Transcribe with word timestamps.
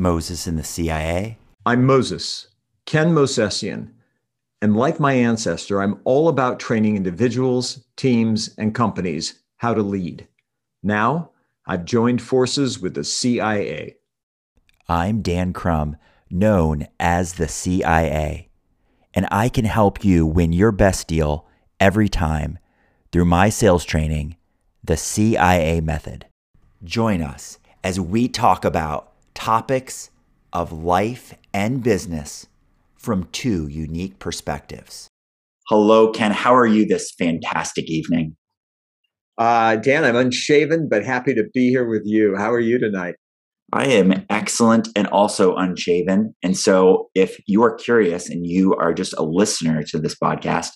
Moses 0.00 0.46
in 0.46 0.56
the 0.56 0.64
CIA. 0.64 1.36
I'm 1.66 1.84
Moses, 1.84 2.48
Ken 2.86 3.12
Mosesian. 3.12 3.90
And 4.62 4.74
like 4.74 4.98
my 4.98 5.12
ancestor, 5.12 5.82
I'm 5.82 6.00
all 6.04 6.28
about 6.28 6.58
training 6.58 6.96
individuals, 6.96 7.84
teams, 7.96 8.54
and 8.56 8.74
companies 8.74 9.42
how 9.58 9.74
to 9.74 9.82
lead. 9.82 10.26
Now, 10.82 11.32
I've 11.66 11.84
joined 11.84 12.22
forces 12.22 12.80
with 12.80 12.94
the 12.94 13.04
CIA. 13.04 13.96
I'm 14.88 15.20
Dan 15.20 15.52
Crum, 15.52 15.96
known 16.30 16.88
as 16.98 17.34
the 17.34 17.46
CIA, 17.46 18.48
and 19.12 19.28
I 19.30 19.50
can 19.50 19.66
help 19.66 20.02
you 20.02 20.24
win 20.24 20.54
your 20.54 20.72
best 20.72 21.08
deal 21.08 21.46
every 21.78 22.08
time 22.08 22.58
through 23.12 23.26
my 23.26 23.50
sales 23.50 23.84
training, 23.84 24.36
the 24.82 24.96
CIA 24.96 25.82
method. 25.82 26.24
Join 26.82 27.20
us 27.20 27.58
as 27.84 28.00
we 28.00 28.28
talk 28.28 28.64
about 28.64 29.09
topics 29.40 30.10
of 30.52 30.70
life 30.70 31.34
and 31.54 31.82
business 31.82 32.46
from 32.94 33.26
two 33.32 33.66
unique 33.68 34.18
perspectives. 34.18 35.08
Hello, 35.66 36.12
Ken. 36.12 36.30
How 36.30 36.54
are 36.54 36.66
you 36.66 36.84
this 36.84 37.10
fantastic 37.18 37.88
evening? 37.88 38.36
Uh, 39.38 39.76
Dan, 39.76 40.04
I'm 40.04 40.16
unshaven, 40.16 40.88
but 40.90 41.06
happy 41.06 41.32
to 41.32 41.44
be 41.54 41.70
here 41.70 41.88
with 41.88 42.02
you. 42.04 42.36
How 42.36 42.52
are 42.52 42.60
you 42.60 42.78
tonight? 42.78 43.14
I 43.72 43.86
am 43.86 44.26
excellent 44.28 44.88
and 44.94 45.06
also 45.06 45.54
unshaven. 45.54 46.34
And 46.42 46.54
so, 46.54 47.08
if 47.14 47.40
you 47.46 47.62
are 47.62 47.74
curious 47.74 48.28
and 48.28 48.46
you 48.46 48.74
are 48.74 48.92
just 48.92 49.14
a 49.14 49.22
listener 49.22 49.82
to 49.84 49.98
this 49.98 50.16
podcast, 50.22 50.72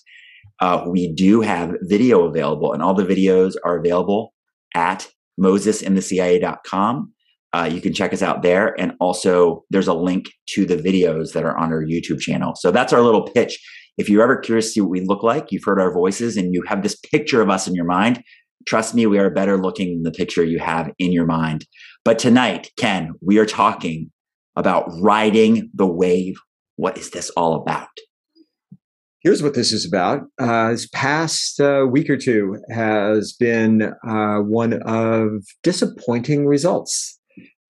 uh, 0.59 0.85
we 0.89 1.13
do 1.13 1.41
have 1.41 1.75
video 1.83 2.23
available, 2.23 2.73
and 2.73 2.81
all 2.81 2.95
the 2.95 3.05
videos 3.05 3.53
are 3.63 3.77
available 3.77 4.33
at 4.73 5.07
mosesinthecia.com. 5.39 7.11
Uh, 7.55 7.63
you 7.63 7.79
can 7.79 7.93
check 7.93 8.11
us 8.11 8.21
out 8.21 8.41
there. 8.41 8.77
And 8.77 8.91
also, 8.99 9.63
there's 9.69 9.87
a 9.87 9.93
link 9.93 10.25
to 10.47 10.65
the 10.65 10.75
videos 10.75 11.31
that 11.31 11.45
are 11.45 11.57
on 11.57 11.71
our 11.71 11.83
YouTube 11.83 12.19
channel. 12.19 12.53
So 12.55 12.69
that's 12.69 12.91
our 12.91 13.01
little 13.01 13.23
pitch. 13.29 13.57
If 13.97 14.09
you're 14.09 14.23
ever 14.23 14.35
curious 14.35 14.65
to 14.65 14.71
see 14.71 14.81
what 14.81 14.89
we 14.89 14.99
look 14.99 15.23
like, 15.23 15.53
you've 15.53 15.63
heard 15.63 15.79
our 15.79 15.93
voices, 15.93 16.35
and 16.35 16.53
you 16.53 16.63
have 16.67 16.83
this 16.83 16.97
picture 16.97 17.41
of 17.41 17.49
us 17.49 17.65
in 17.65 17.73
your 17.73 17.85
mind, 17.85 18.21
trust 18.67 18.93
me, 18.93 19.05
we 19.05 19.19
are 19.19 19.29
better 19.29 19.57
looking 19.57 19.87
than 19.93 20.03
the 20.03 20.11
picture 20.11 20.43
you 20.43 20.59
have 20.59 20.91
in 20.99 21.13
your 21.13 21.25
mind. 21.25 21.65
But 22.03 22.19
tonight, 22.19 22.71
Ken, 22.77 23.13
we 23.21 23.39
are 23.39 23.45
talking 23.45 24.11
about 24.57 24.89
riding 24.99 25.69
the 25.73 25.87
wave. 25.87 26.35
What 26.75 26.97
is 26.97 27.11
this 27.11 27.29
all 27.37 27.55
about? 27.55 27.87
Here's 29.21 29.41
what 29.41 29.53
this 29.53 29.71
is 29.71 29.87
about. 29.87 30.23
Uh, 30.37 30.71
this 30.71 30.87
past 30.93 31.61
uh, 31.61 31.85
week 31.89 32.09
or 32.09 32.17
two 32.17 32.57
has 32.69 33.33
been 33.33 33.93
uh, 34.05 34.39
one 34.39 34.81
of 34.85 35.29
disappointing 35.63 36.45
results. 36.45 37.17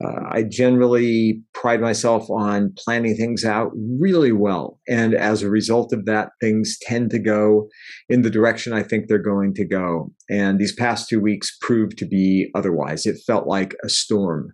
Uh, 0.03 0.27
I 0.29 0.43
generally 0.43 1.41
pride 1.53 1.79
myself 1.79 2.29
on 2.29 2.73
planning 2.77 3.15
things 3.15 3.45
out 3.45 3.71
really 3.73 4.33
well. 4.33 4.79
And 4.89 5.13
as 5.13 5.41
a 5.41 5.49
result 5.49 5.93
of 5.93 6.05
that, 6.05 6.31
things 6.41 6.77
tend 6.81 7.11
to 7.11 7.19
go 7.19 7.69
in 8.09 8.21
the 8.21 8.29
direction 8.29 8.73
I 8.73 8.83
think 8.83 9.07
they're 9.07 9.19
going 9.19 9.53
to 9.53 9.65
go. 9.65 10.11
And 10.29 10.59
these 10.59 10.75
past 10.75 11.07
two 11.07 11.21
weeks 11.21 11.57
proved 11.61 11.97
to 11.99 12.05
be 12.05 12.51
otherwise. 12.55 13.05
It 13.05 13.21
felt 13.25 13.47
like 13.47 13.73
a 13.83 13.89
storm. 13.89 14.53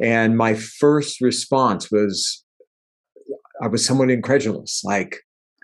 And 0.00 0.36
my 0.36 0.54
first 0.54 1.20
response 1.20 1.90
was 1.90 2.44
I 3.60 3.66
was 3.66 3.84
somewhat 3.84 4.10
incredulous 4.10 4.82
like, 4.84 5.16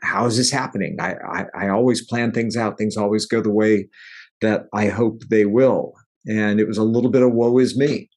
how 0.03 0.27
is 0.27 0.37
this 0.37 0.51
happening? 0.51 0.97
I, 1.01 1.15
I, 1.15 1.45
I 1.57 1.69
always 1.69 2.05
plan 2.05 2.33
things 2.33 2.57
out, 2.57 2.77
things 2.77 2.97
always 2.97 3.27
go 3.27 3.41
the 3.41 3.53
way 3.53 3.87
that 4.41 4.65
I 4.75 4.89
hope 4.89 5.23
they 5.31 5.45
will. 5.45 5.93
And 6.27 6.59
it 6.59 6.67
was 6.67 6.79
a 6.79 6.83
little 6.83 7.11
bit 7.11 7.23
of 7.23 7.33
woe 7.33 7.59
is 7.59 7.79
me 7.79 8.11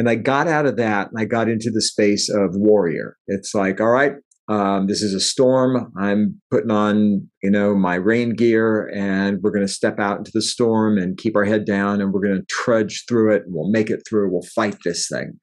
and 0.00 0.08
I 0.08 0.14
got 0.14 0.48
out 0.48 0.64
of 0.64 0.78
that 0.78 1.08
and 1.08 1.20
I 1.20 1.26
got 1.26 1.50
into 1.50 1.70
the 1.70 1.82
space 1.82 2.30
of 2.30 2.54
warrior. 2.54 3.18
It's 3.26 3.54
like, 3.54 3.82
all 3.82 3.90
right, 3.90 4.12
um, 4.48 4.86
this 4.86 5.02
is 5.02 5.12
a 5.12 5.20
storm. 5.20 5.92
I'm 6.00 6.40
putting 6.50 6.70
on, 6.70 7.28
you 7.42 7.50
know, 7.50 7.74
my 7.74 7.96
rain 7.96 8.30
gear 8.30 8.90
and 8.96 9.40
we're 9.42 9.50
going 9.50 9.66
to 9.66 9.70
step 9.70 9.98
out 9.98 10.16
into 10.16 10.30
the 10.32 10.40
storm 10.40 10.96
and 10.96 11.18
keep 11.18 11.36
our 11.36 11.44
head 11.44 11.66
down 11.66 12.00
and 12.00 12.14
we're 12.14 12.26
going 12.26 12.38
to 12.40 12.46
trudge 12.48 13.04
through 13.06 13.34
it 13.34 13.42
and 13.44 13.54
we'll 13.54 13.70
make 13.70 13.90
it 13.90 14.00
through. 14.08 14.32
We'll 14.32 14.48
fight 14.54 14.78
this 14.86 15.06
thing. 15.06 15.38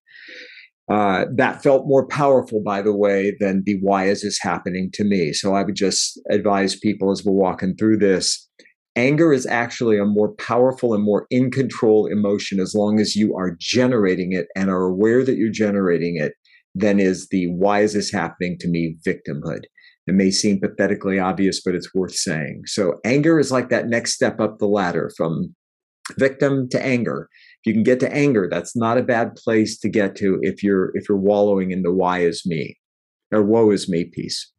Uh, 0.92 1.26
that 1.36 1.62
felt 1.62 1.86
more 1.86 2.08
powerful, 2.08 2.60
by 2.66 2.81
the 2.81 2.98
way, 2.98 3.36
than 3.40 3.62
the 3.64 3.78
why 3.81 4.06
is 4.06 4.24
this 4.24 4.40
happening 4.42 4.90
to 4.94 5.04
me. 5.04 5.34
So 5.34 5.54
I 5.54 5.62
would 5.62 5.76
just 5.76 6.20
advise 6.31 6.76
people 6.76 7.12
as 7.12 7.24
we're 7.24 7.31
walking 7.31 7.76
through 7.78 7.98
this 7.98 8.50
anger 8.97 9.31
is 9.31 9.46
actually 9.46 9.97
a 9.97 10.06
more 10.06 10.34
powerful 10.34 10.94
and 10.94 11.03
more 11.03 11.28
in 11.30 11.52
control 11.52 12.08
emotion 12.08 12.59
as 12.59 12.74
long 12.75 13.00
as 13.00 13.16
you 13.16 13.35
are 13.35 13.56
generating 13.59 14.34
it 14.34 14.47
and 14.56 14.69
are 14.69 14.88
aware 14.88 15.24
that 15.24 15.38
you're 15.38 15.52
generating 15.52 16.18
it 16.18 16.34
than 16.75 17.00
is 17.00 17.30
the 17.30 17.47
why 17.53 17.81
is 17.81 17.94
this 17.94 18.12
happening 18.12 18.57
to 18.59 18.68
me? 18.68 18.97
victimhood. 19.07 19.62
It 20.07 20.16
may 20.16 20.31
seem 20.31 20.59
pathetically 20.59 21.19
obvious 21.19 21.62
but 21.63 21.75
it's 21.75 21.94
worth 21.94 22.16
saying. 22.16 22.63
So 22.66 22.96
anger 23.06 23.40
is 23.40 23.52
like 23.52 23.69
that 23.69 23.88
next 23.88 24.13
step 24.13 24.40
up 24.41 24.57
the 24.57 24.68
ladder 24.68 25.12
from 25.16 25.56
victim 26.18 26.68
to 26.69 26.84
anger. 26.84 27.30
If 27.62 27.68
you 27.68 27.74
can 27.74 27.84
get 27.84 28.00
to 28.00 28.13
anger 28.13 28.47
that's 28.50 28.75
not 28.75 28.97
a 28.97 29.03
bad 29.03 29.36
place 29.36 29.78
to 29.80 29.90
get 29.90 30.16
to 30.18 30.40
if 30.41 30.63
you're 30.63 30.91
if 30.96 31.07
you're 31.07 31.18
wallowing 31.18 31.72
in 31.72 31.84
the 31.84 31.94
why 31.94 32.19
is 32.19 32.44
me? 32.46 32.78
or 33.31 33.44
woe 33.44 33.72
is 33.72 33.90
me 33.90 34.06
piece. 34.06 34.52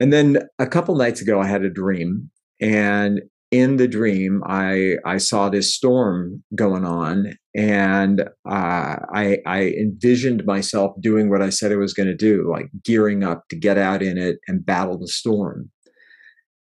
And 0.00 0.10
then 0.10 0.38
a 0.58 0.66
couple 0.66 0.96
nights 0.96 1.20
ago 1.20 1.40
i 1.40 1.46
had 1.46 1.62
a 1.62 1.70
dream 1.70 2.30
and 2.64 3.20
in 3.50 3.76
the 3.76 3.86
dream, 3.86 4.42
I 4.46 4.94
I 5.04 5.18
saw 5.18 5.48
this 5.48 5.74
storm 5.74 6.42
going 6.54 6.84
on, 6.84 7.34
and 7.54 8.22
uh, 8.22 8.96
I 9.14 9.38
I 9.46 9.74
envisioned 9.78 10.46
myself 10.46 10.96
doing 11.00 11.28
what 11.28 11.42
I 11.42 11.50
said 11.50 11.70
I 11.70 11.76
was 11.76 11.92
going 11.92 12.08
to 12.08 12.16
do, 12.16 12.50
like 12.50 12.70
gearing 12.82 13.22
up 13.22 13.44
to 13.50 13.56
get 13.56 13.76
out 13.76 14.02
in 14.02 14.16
it 14.16 14.38
and 14.48 14.64
battle 14.64 14.98
the 14.98 15.08
storm. 15.08 15.70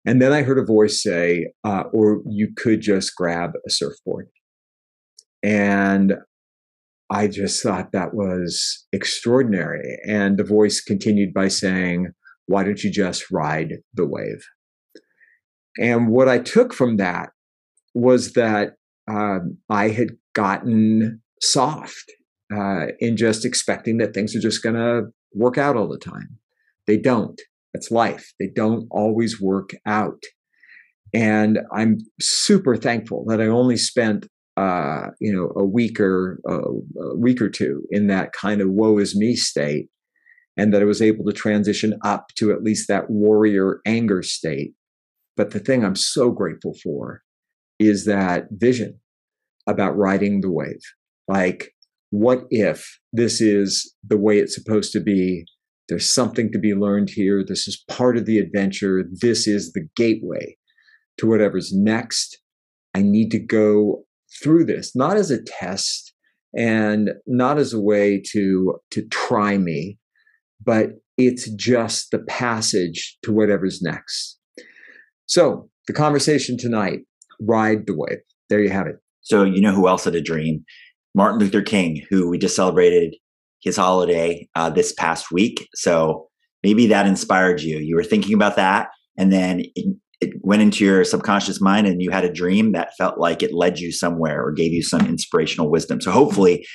And 0.05 0.21
then 0.21 0.33
I 0.33 0.41
heard 0.43 0.59
a 0.59 0.65
voice 0.65 1.01
say, 1.01 1.47
uh, 1.63 1.83
"Or 1.93 2.21
you 2.29 2.49
could 2.55 2.81
just 2.81 3.15
grab 3.15 3.51
a 3.65 3.69
surfboard." 3.69 4.27
And 5.41 6.15
I 7.09 7.29
just 7.29 7.63
thought 7.63 7.93
that 7.93 8.13
was 8.13 8.85
extraordinary. 8.91 9.97
And 10.05 10.37
the 10.37 10.43
voice 10.43 10.81
continued 10.81 11.33
by 11.33 11.47
saying, 11.47 12.11
"Why 12.45 12.63
don't 12.65 12.83
you 12.83 12.91
just 12.91 13.31
ride 13.31 13.77
the 13.93 14.05
wave?" 14.05 14.43
And 15.79 16.09
what 16.09 16.27
I 16.27 16.39
took 16.39 16.73
from 16.73 16.97
that 16.97 17.29
was 17.93 18.33
that 18.33 18.73
um, 19.09 19.57
I 19.69 19.89
had 19.89 20.09
gotten 20.33 21.21
soft 21.41 22.11
uh, 22.53 22.87
in 22.99 23.17
just 23.17 23.45
expecting 23.45 23.97
that 23.97 24.13
things 24.13 24.35
are 24.35 24.39
just 24.39 24.63
going 24.63 24.75
to 24.75 25.07
work 25.33 25.57
out 25.57 25.75
all 25.75 25.87
the 25.87 25.97
time. 25.97 26.37
They 26.85 26.97
don't. 26.97 27.39
That's 27.73 27.91
life. 27.91 28.33
They 28.39 28.47
don't 28.47 28.87
always 28.91 29.41
work 29.41 29.71
out. 29.85 30.21
And 31.13 31.59
I'm 31.73 31.99
super 32.19 32.75
thankful 32.75 33.25
that 33.27 33.41
I 33.41 33.47
only 33.47 33.77
spent, 33.77 34.27
uh, 34.57 35.07
you 35.19 35.33
know, 35.33 35.51
a 35.55 35.65
week 35.65 35.99
or 35.99 36.39
uh, 36.49 36.71
a 37.01 37.17
week 37.17 37.41
or 37.41 37.49
two 37.49 37.83
in 37.91 38.07
that 38.07 38.33
kind 38.33 38.61
of 38.61 38.69
woe 38.69 38.97
is 38.97 39.15
me 39.15 39.35
state, 39.35 39.87
and 40.57 40.73
that 40.73 40.81
I 40.81 40.85
was 40.85 41.01
able 41.01 41.23
to 41.25 41.33
transition 41.33 41.97
up 42.03 42.27
to 42.37 42.51
at 42.51 42.63
least 42.63 42.87
that 42.87 43.09
warrior 43.09 43.79
anger 43.85 44.21
state 44.21 44.73
but 45.37 45.51
the 45.51 45.59
thing 45.59 45.85
I'm 45.85 45.95
so 45.95 46.31
grateful 46.31 46.73
for 46.83 47.21
is 47.79 48.05
that 48.05 48.47
vision 48.51 48.99
about 49.67 49.95
riding 49.95 50.41
the 50.41 50.51
wave. 50.51 50.81
Like, 51.27 51.75
what 52.09 52.45
if 52.49 52.99
this 53.13 53.39
is 53.39 53.93
the 54.03 54.17
way 54.17 54.39
it's 54.39 54.55
supposed 54.55 54.91
to 54.93 54.99
be? 54.99 55.45
There's 55.87 56.11
something 56.13 56.51
to 56.51 56.59
be 56.59 56.73
learned 56.73 57.11
here. 57.11 57.43
This 57.45 57.67
is 57.67 57.83
part 57.87 58.17
of 58.17 58.25
the 58.25 58.39
adventure. 58.39 59.03
This 59.21 59.47
is 59.47 59.71
the 59.71 59.87
gateway 59.95 60.57
to 61.17 61.27
whatever's 61.27 61.71
next. 61.73 62.41
I 62.93 63.01
need 63.03 63.29
to 63.31 63.39
go 63.39 64.05
through 64.41 64.65
this, 64.65 64.95
not 64.95 65.17
as 65.17 65.31
a 65.31 65.41
test 65.43 66.13
and 66.57 67.11
not 67.25 67.57
as 67.57 67.73
a 67.73 67.79
way 67.79 68.21
to, 68.31 68.79
to 68.91 69.07
try 69.09 69.57
me, 69.57 69.99
but 70.63 70.91
it's 71.17 71.49
just 71.51 72.11
the 72.11 72.19
passage 72.19 73.17
to 73.23 73.31
whatever's 73.31 73.81
next. 73.81 74.36
So 75.27 75.69
the 75.87 75.93
conversation 75.93 76.57
tonight, 76.57 76.99
ride 77.39 77.85
the 77.85 77.95
wave. 77.95 78.19
There 78.49 78.61
you 78.61 78.69
have 78.69 78.87
it. 78.87 78.95
So 79.21 79.43
you 79.43 79.61
know 79.61 79.73
who 79.73 79.87
else 79.87 80.05
had 80.05 80.15
a 80.15 80.21
dream? 80.21 80.63
Martin 81.13 81.39
Luther 81.39 81.61
King, 81.61 82.01
who 82.09 82.29
we 82.29 82.37
just 82.37 82.55
celebrated 82.55 83.15
his 83.61 83.75
holiday 83.75 84.47
uh, 84.55 84.69
this 84.69 84.93
past 84.93 85.31
week. 85.31 85.67
So 85.75 86.27
maybe 86.63 86.87
that 86.87 87.07
inspired 87.07 87.61
you. 87.61 87.77
You 87.77 87.95
were 87.95 88.03
thinking 88.03 88.33
about 88.33 88.55
that, 88.55 88.89
and 89.17 89.31
then 89.31 89.63
it, 89.75 89.95
it 90.21 90.33
went 90.41 90.61
into 90.61 90.85
your 90.85 91.03
subconscious 91.03 91.59
mind, 91.59 91.87
and 91.87 92.01
you 92.01 92.11
had 92.11 92.23
a 92.23 92.31
dream 92.31 92.71
that 92.71 92.95
felt 92.97 93.19
like 93.19 93.43
it 93.43 93.53
led 93.53 93.79
you 93.79 93.91
somewhere 93.91 94.43
or 94.43 94.51
gave 94.51 94.71
you 94.71 94.83
some 94.83 95.05
inspirational 95.05 95.69
wisdom. 95.69 95.99
So 96.01 96.11
hopefully, 96.11 96.65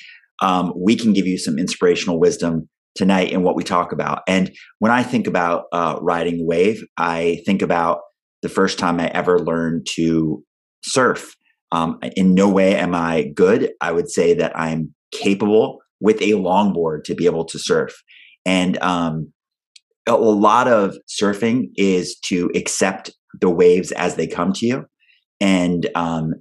um, 0.40 0.72
we 0.76 0.96
can 0.96 1.12
give 1.12 1.26
you 1.26 1.38
some 1.38 1.58
inspirational 1.58 2.20
wisdom 2.20 2.68
tonight 2.94 3.32
in 3.32 3.42
what 3.42 3.56
we 3.56 3.64
talk 3.64 3.92
about. 3.92 4.22
And 4.28 4.52
when 4.78 4.92
I 4.92 5.02
think 5.02 5.26
about 5.26 5.64
uh, 5.72 5.98
riding 6.02 6.38
the 6.38 6.44
wave, 6.44 6.82
I 6.98 7.40
think 7.46 7.62
about 7.62 8.00
the 8.42 8.48
first 8.48 8.78
time 8.78 9.00
I 9.00 9.08
ever 9.08 9.38
learned 9.38 9.86
to 9.94 10.44
surf. 10.84 11.34
Um, 11.70 11.98
in 12.16 12.34
no 12.34 12.48
way 12.48 12.76
am 12.76 12.94
I 12.94 13.30
good. 13.34 13.70
I 13.80 13.92
would 13.92 14.10
say 14.10 14.34
that 14.34 14.52
I'm 14.58 14.92
capable 15.12 15.78
with 16.00 16.20
a 16.20 16.32
longboard 16.32 17.04
to 17.04 17.14
be 17.14 17.26
able 17.26 17.44
to 17.46 17.58
surf. 17.58 17.94
And 18.44 18.76
um, 18.82 19.32
a 20.06 20.16
lot 20.16 20.68
of 20.68 20.96
surfing 21.08 21.68
is 21.76 22.18
to 22.24 22.50
accept 22.54 23.10
the 23.40 23.48
waves 23.48 23.92
as 23.92 24.16
they 24.16 24.26
come 24.26 24.52
to 24.54 24.66
you 24.66 24.84
and 25.40 25.88
um, 25.94 26.34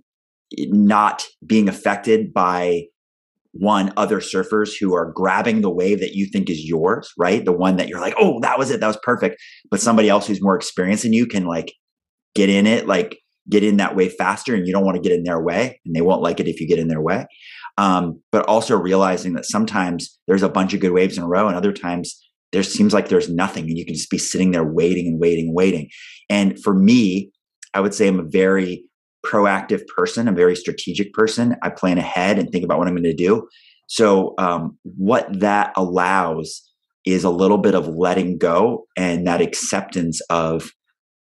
not 0.57 1.23
being 1.45 1.69
affected 1.69 2.33
by 2.33 2.83
one 3.53 3.93
other 3.97 4.19
surfers 4.19 4.71
who 4.79 4.93
are 4.93 5.11
grabbing 5.11 5.61
the 5.61 5.69
wave 5.69 5.99
that 5.99 6.13
you 6.13 6.25
think 6.25 6.49
is 6.49 6.63
yours 6.63 7.11
right 7.17 7.43
the 7.43 7.51
one 7.51 7.75
that 7.75 7.89
you're 7.89 7.99
like 7.99 8.13
oh 8.17 8.39
that 8.39 8.57
was 8.57 8.71
it 8.71 8.79
that 8.79 8.87
was 8.87 8.99
perfect 9.03 9.35
but 9.69 9.81
somebody 9.81 10.07
else 10.07 10.25
who's 10.25 10.41
more 10.41 10.55
experienced 10.55 11.03
than 11.03 11.11
you 11.11 11.25
can 11.25 11.45
like 11.45 11.73
get 12.35 12.49
in 12.49 12.67
it 12.67 12.87
like 12.87 13.19
get 13.49 13.63
in 13.63 13.77
that 13.77 13.95
way 13.95 14.07
faster 14.09 14.53
and 14.53 14.67
you 14.67 14.73
don't 14.73 14.85
want 14.85 14.95
to 14.95 15.01
get 15.01 15.17
in 15.17 15.23
their 15.23 15.41
way 15.41 15.79
and 15.85 15.95
they 15.95 16.01
won't 16.01 16.21
like 16.21 16.39
it 16.39 16.47
if 16.47 16.61
you 16.61 16.67
get 16.67 16.79
in 16.79 16.87
their 16.87 17.01
way. 17.01 17.25
Um, 17.77 18.21
but 18.31 18.45
also 18.47 18.77
realizing 18.77 19.33
that 19.33 19.45
sometimes 19.45 20.19
there's 20.27 20.43
a 20.43 20.49
bunch 20.49 20.73
of 20.73 20.79
good 20.79 20.91
waves 20.91 21.17
in 21.17 21.23
a 21.23 21.27
row 21.27 21.47
and 21.47 21.55
other 21.55 21.73
times 21.73 22.21
there 22.51 22.63
seems 22.63 22.93
like 22.93 23.07
there's 23.07 23.29
nothing 23.29 23.63
and 23.65 23.77
you 23.77 23.85
can 23.85 23.95
just 23.95 24.09
be 24.09 24.17
sitting 24.17 24.51
there 24.51 24.63
waiting 24.63 25.07
and 25.07 25.19
waiting 25.19 25.47
and 25.47 25.55
waiting. 25.55 25.89
And 26.29 26.61
for 26.61 26.73
me 26.73 27.31
i 27.73 27.79
would 27.79 27.93
say 27.93 28.07
i'm 28.07 28.19
a 28.19 28.23
very 28.23 28.83
proactive 29.25 29.85
person 29.87 30.27
a 30.27 30.31
very 30.31 30.55
strategic 30.55 31.13
person. 31.13 31.55
I 31.61 31.69
plan 31.69 31.97
ahead 31.97 32.39
and 32.39 32.49
think 32.49 32.63
about 32.63 32.77
what 32.77 32.87
i'm 32.87 32.95
going 32.95 33.03
to 33.03 33.13
do. 33.13 33.47
So 33.87 34.35
um, 34.37 34.77
what 34.83 35.27
that 35.41 35.73
allows 35.75 36.61
is 37.05 37.23
a 37.23 37.29
little 37.29 37.57
bit 37.57 37.75
of 37.75 37.87
letting 37.87 38.37
go 38.37 38.85
and 38.95 39.27
that 39.27 39.41
acceptance 39.41 40.21
of 40.29 40.71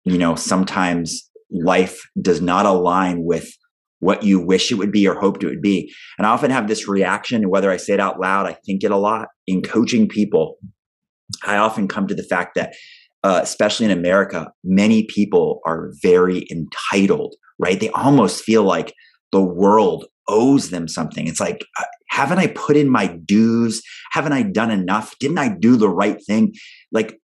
you 0.04 0.18
know 0.18 0.34
sometimes 0.34 1.30
life 1.50 2.02
does 2.20 2.40
not 2.40 2.66
align 2.66 3.24
with 3.24 3.50
what 4.00 4.22
you 4.22 4.38
wish 4.38 4.70
it 4.70 4.74
would 4.74 4.92
be 4.92 5.08
or 5.08 5.18
hoped 5.18 5.42
it 5.42 5.46
would 5.46 5.62
be. 5.62 5.90
And 6.18 6.26
I 6.26 6.30
often 6.30 6.50
have 6.50 6.68
this 6.68 6.86
reaction, 6.86 7.48
whether 7.48 7.70
I 7.70 7.78
say 7.78 7.94
it 7.94 8.00
out 8.00 8.20
loud, 8.20 8.46
I 8.46 8.52
think 8.52 8.84
it 8.84 8.90
a 8.90 8.98
lot 8.98 9.28
in 9.46 9.62
coaching 9.62 10.08
people. 10.08 10.58
I 11.42 11.56
often 11.56 11.88
come 11.88 12.06
to 12.08 12.14
the 12.14 12.22
fact 12.22 12.54
that, 12.56 12.74
uh, 13.22 13.40
especially 13.42 13.86
in 13.86 13.92
America, 13.92 14.52
many 14.62 15.04
people 15.04 15.60
are 15.64 15.90
very 16.02 16.46
entitled, 16.50 17.34
right? 17.58 17.80
They 17.80 17.88
almost 17.90 18.44
feel 18.44 18.62
like 18.62 18.92
the 19.32 19.40
world 19.42 20.04
owes 20.28 20.68
them 20.68 20.86
something. 20.86 21.26
It's 21.26 21.40
like, 21.40 21.64
uh, 21.80 21.84
haven't 22.10 22.38
I 22.38 22.48
put 22.48 22.76
in 22.76 22.90
my 22.90 23.06
dues? 23.06 23.82
Haven't 24.12 24.32
I 24.32 24.42
done 24.42 24.70
enough? 24.70 25.14
Didn't 25.18 25.38
I 25.38 25.48
do 25.48 25.76
the 25.76 25.88
right 25.88 26.18
thing? 26.26 26.52
Like, 26.92 27.18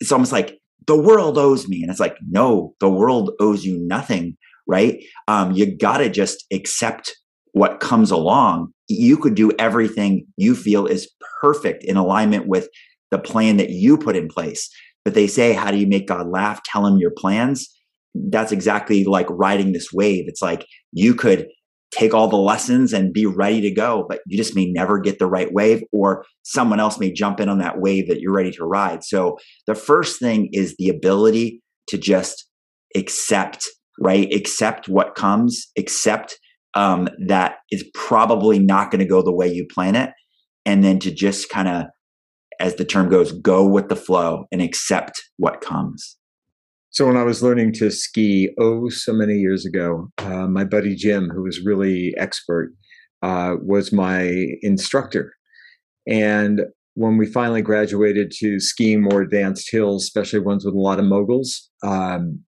it's 0.00 0.12
almost 0.12 0.32
like 0.32 0.58
the 0.86 0.96
world 0.96 1.38
owes 1.38 1.68
me. 1.68 1.82
And 1.82 1.90
it's 1.90 2.00
like, 2.00 2.16
no, 2.28 2.74
the 2.80 2.88
world 2.88 3.32
owes 3.40 3.64
you 3.64 3.78
nothing, 3.78 4.36
right? 4.66 5.02
Um, 5.28 5.52
you 5.52 5.76
got 5.76 5.98
to 5.98 6.08
just 6.08 6.44
accept 6.52 7.14
what 7.52 7.80
comes 7.80 8.10
along. 8.10 8.72
You 8.88 9.16
could 9.16 9.34
do 9.34 9.50
everything 9.58 10.26
you 10.36 10.54
feel 10.54 10.86
is 10.86 11.10
perfect 11.40 11.84
in 11.84 11.96
alignment 11.96 12.46
with 12.46 12.68
the 13.10 13.18
plan 13.18 13.56
that 13.56 13.70
you 13.70 13.96
put 13.96 14.16
in 14.16 14.28
place. 14.28 14.68
But 15.04 15.14
they 15.14 15.26
say, 15.26 15.52
how 15.52 15.70
do 15.70 15.78
you 15.78 15.86
make 15.86 16.08
God 16.08 16.28
laugh? 16.28 16.62
Tell 16.64 16.86
him 16.86 16.98
your 16.98 17.12
plans. 17.16 17.68
That's 18.14 18.52
exactly 18.52 19.04
like 19.04 19.26
riding 19.30 19.72
this 19.72 19.92
wave. 19.92 20.24
It's 20.26 20.42
like 20.42 20.66
you 20.92 21.14
could 21.14 21.46
take 21.96 22.12
all 22.12 22.28
the 22.28 22.36
lessons 22.36 22.92
and 22.92 23.12
be 23.12 23.24
ready 23.24 23.60
to 23.62 23.70
go, 23.70 24.04
but 24.08 24.20
you 24.26 24.36
just 24.36 24.54
may 24.54 24.66
never 24.66 24.98
get 24.98 25.18
the 25.18 25.26
right 25.26 25.52
wave, 25.52 25.82
or 25.92 26.24
someone 26.42 26.78
else 26.78 26.98
may 26.98 27.10
jump 27.12 27.40
in 27.40 27.48
on 27.48 27.58
that 27.58 27.80
wave 27.80 28.06
that 28.08 28.20
you're 28.20 28.34
ready 28.34 28.50
to 28.50 28.64
ride. 28.64 29.02
So 29.02 29.38
the 29.66 29.74
first 29.74 30.20
thing 30.20 30.50
is 30.52 30.76
the 30.78 30.90
ability 30.90 31.62
to 31.88 31.96
just 31.96 32.46
accept, 32.94 33.66
right? 33.98 34.32
Accept 34.32 34.88
what 34.88 35.14
comes, 35.14 35.68
accept 35.78 36.38
um, 36.74 37.08
that 37.26 37.56
is 37.70 37.84
probably 37.94 38.58
not 38.58 38.90
going 38.90 39.00
to 39.00 39.08
go 39.08 39.22
the 39.22 39.34
way 39.34 39.50
you 39.50 39.66
plan 39.66 39.96
it. 39.96 40.10
And 40.66 40.84
then 40.84 40.98
to 40.98 41.10
just 41.10 41.48
kind 41.48 41.68
of, 41.68 41.86
as 42.60 42.74
the 42.74 42.84
term 42.84 43.08
goes, 43.08 43.32
go 43.32 43.66
with 43.66 43.88
the 43.88 43.96
flow 43.96 44.44
and 44.52 44.60
accept 44.60 45.22
what 45.38 45.60
comes. 45.60 46.16
So 46.96 47.06
when 47.06 47.18
I 47.18 47.24
was 47.24 47.42
learning 47.42 47.74
to 47.74 47.90
ski, 47.90 48.48
oh, 48.58 48.88
so 48.88 49.12
many 49.12 49.34
years 49.34 49.66
ago, 49.66 50.10
uh, 50.16 50.48
my 50.48 50.64
buddy 50.64 50.94
Jim, 50.94 51.28
who 51.28 51.42
was 51.42 51.62
really 51.62 52.14
expert, 52.16 52.72
uh, 53.20 53.56
was 53.60 53.92
my 53.92 54.46
instructor. 54.62 55.34
And 56.08 56.62
when 56.94 57.18
we 57.18 57.26
finally 57.26 57.60
graduated 57.60 58.32
to 58.38 58.58
skiing 58.58 59.02
more 59.02 59.20
advanced 59.20 59.70
hills, 59.70 60.04
especially 60.04 60.38
ones 60.38 60.64
with 60.64 60.72
a 60.72 60.78
lot 60.78 60.98
of 60.98 61.04
moguls, 61.04 61.68
um, 61.84 62.40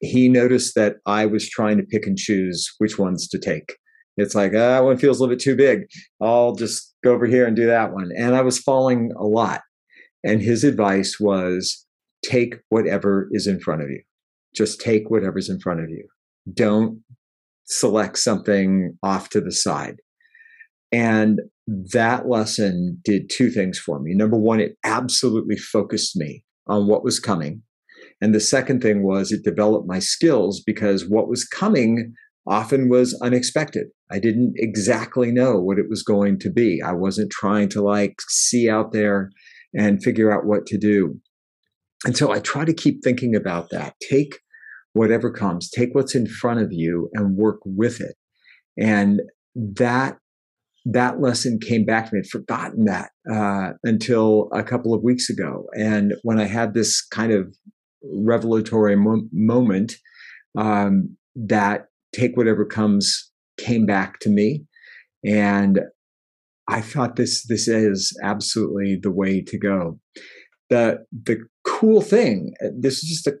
he 0.00 0.28
noticed 0.28 0.74
that 0.74 0.96
I 1.06 1.24
was 1.24 1.48
trying 1.48 1.76
to 1.76 1.84
pick 1.84 2.04
and 2.04 2.18
choose 2.18 2.68
which 2.78 2.98
ones 2.98 3.28
to 3.28 3.38
take. 3.38 3.76
It's 4.16 4.34
like, 4.34 4.50
ah, 4.52 4.82
one 4.82 4.98
feels 4.98 5.20
a 5.20 5.22
little 5.22 5.36
bit 5.36 5.44
too 5.44 5.54
big. 5.54 5.82
I'll 6.20 6.56
just 6.56 6.92
go 7.04 7.12
over 7.12 7.26
here 7.26 7.46
and 7.46 7.54
do 7.54 7.66
that 7.66 7.92
one. 7.92 8.10
And 8.18 8.34
I 8.34 8.40
was 8.40 8.58
falling 8.58 9.12
a 9.16 9.24
lot. 9.24 9.60
And 10.24 10.42
his 10.42 10.64
advice 10.64 11.20
was 11.20 11.86
take 12.22 12.56
whatever 12.68 13.28
is 13.32 13.46
in 13.46 13.60
front 13.60 13.82
of 13.82 13.90
you. 13.90 14.02
Just 14.54 14.80
take 14.80 15.10
whatever's 15.10 15.48
in 15.48 15.60
front 15.60 15.80
of 15.80 15.90
you. 15.90 16.06
Don't 16.52 17.02
select 17.64 18.18
something 18.18 18.96
off 19.02 19.28
to 19.30 19.40
the 19.40 19.52
side. 19.52 19.96
And 20.90 21.40
that 21.66 22.28
lesson 22.28 23.00
did 23.04 23.30
two 23.30 23.50
things 23.50 23.78
for 23.78 23.98
me. 23.98 24.14
Number 24.14 24.36
one, 24.36 24.60
it 24.60 24.76
absolutely 24.84 25.56
focused 25.56 26.16
me 26.16 26.44
on 26.66 26.86
what 26.86 27.04
was 27.04 27.18
coming. 27.18 27.62
And 28.20 28.34
the 28.34 28.40
second 28.40 28.82
thing 28.82 29.02
was 29.02 29.32
it 29.32 29.44
developed 29.44 29.88
my 29.88 29.98
skills 29.98 30.62
because 30.64 31.08
what 31.08 31.28
was 31.28 31.44
coming 31.44 32.14
often 32.46 32.88
was 32.88 33.18
unexpected. 33.22 33.86
I 34.10 34.18
didn't 34.18 34.54
exactly 34.56 35.30
know 35.30 35.60
what 35.60 35.78
it 35.78 35.86
was 35.88 36.02
going 36.02 36.38
to 36.40 36.50
be. 36.50 36.82
I 36.84 36.92
wasn't 36.92 37.30
trying 37.30 37.68
to 37.70 37.82
like 37.82 38.16
see 38.28 38.68
out 38.68 38.92
there 38.92 39.30
and 39.74 40.02
figure 40.02 40.32
out 40.32 40.44
what 40.44 40.66
to 40.66 40.78
do. 40.78 41.18
And 42.04 42.16
so 42.16 42.32
I 42.32 42.40
try 42.40 42.64
to 42.64 42.74
keep 42.74 43.02
thinking 43.02 43.34
about 43.34 43.70
that. 43.70 43.94
Take 44.10 44.40
whatever 44.92 45.30
comes, 45.30 45.70
take 45.70 45.94
what's 45.94 46.14
in 46.14 46.26
front 46.26 46.60
of 46.60 46.72
you 46.72 47.08
and 47.14 47.36
work 47.36 47.60
with 47.64 48.00
it. 48.00 48.16
And 48.78 49.20
that 49.54 50.18
that 50.84 51.20
lesson 51.20 51.60
came 51.60 51.84
back 51.84 52.08
to 52.08 52.14
me. 52.14 52.20
I'd 52.20 52.26
forgotten 52.26 52.86
that 52.86 53.10
uh, 53.32 53.74
until 53.84 54.48
a 54.52 54.64
couple 54.64 54.92
of 54.92 55.02
weeks 55.02 55.30
ago. 55.30 55.66
And 55.74 56.14
when 56.22 56.40
I 56.40 56.44
had 56.46 56.74
this 56.74 57.00
kind 57.00 57.32
of 57.32 57.54
revelatory 58.02 58.96
mo- 58.96 59.28
moment, 59.32 59.94
um, 60.58 61.16
that 61.36 61.86
take 62.12 62.36
whatever 62.36 62.64
comes 62.64 63.30
came 63.58 63.86
back 63.86 64.18
to 64.20 64.28
me. 64.28 64.64
And 65.24 65.80
I 66.68 66.80
thought 66.80 67.16
this 67.16 67.46
this 67.46 67.68
is 67.68 68.16
absolutely 68.22 68.98
the 69.00 69.10
way 69.10 69.40
to 69.42 69.58
go. 69.58 70.00
The 70.68 71.04
the 71.12 71.38
cool 71.64 72.00
thing. 72.00 72.54
Uh, 72.64 72.68
this 72.78 73.02
is 73.02 73.08
just 73.08 73.26
a, 73.26 73.34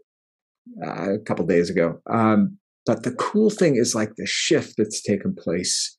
uh, 0.84 1.14
a 1.14 1.18
couple 1.18 1.46
days 1.46 1.70
ago. 1.70 2.00
Um, 2.10 2.58
but 2.86 3.04
the 3.04 3.12
cool 3.12 3.50
thing 3.50 3.76
is 3.76 3.94
like 3.94 4.14
the 4.16 4.26
shift 4.26 4.74
that's 4.76 5.02
taken 5.02 5.34
place 5.34 5.96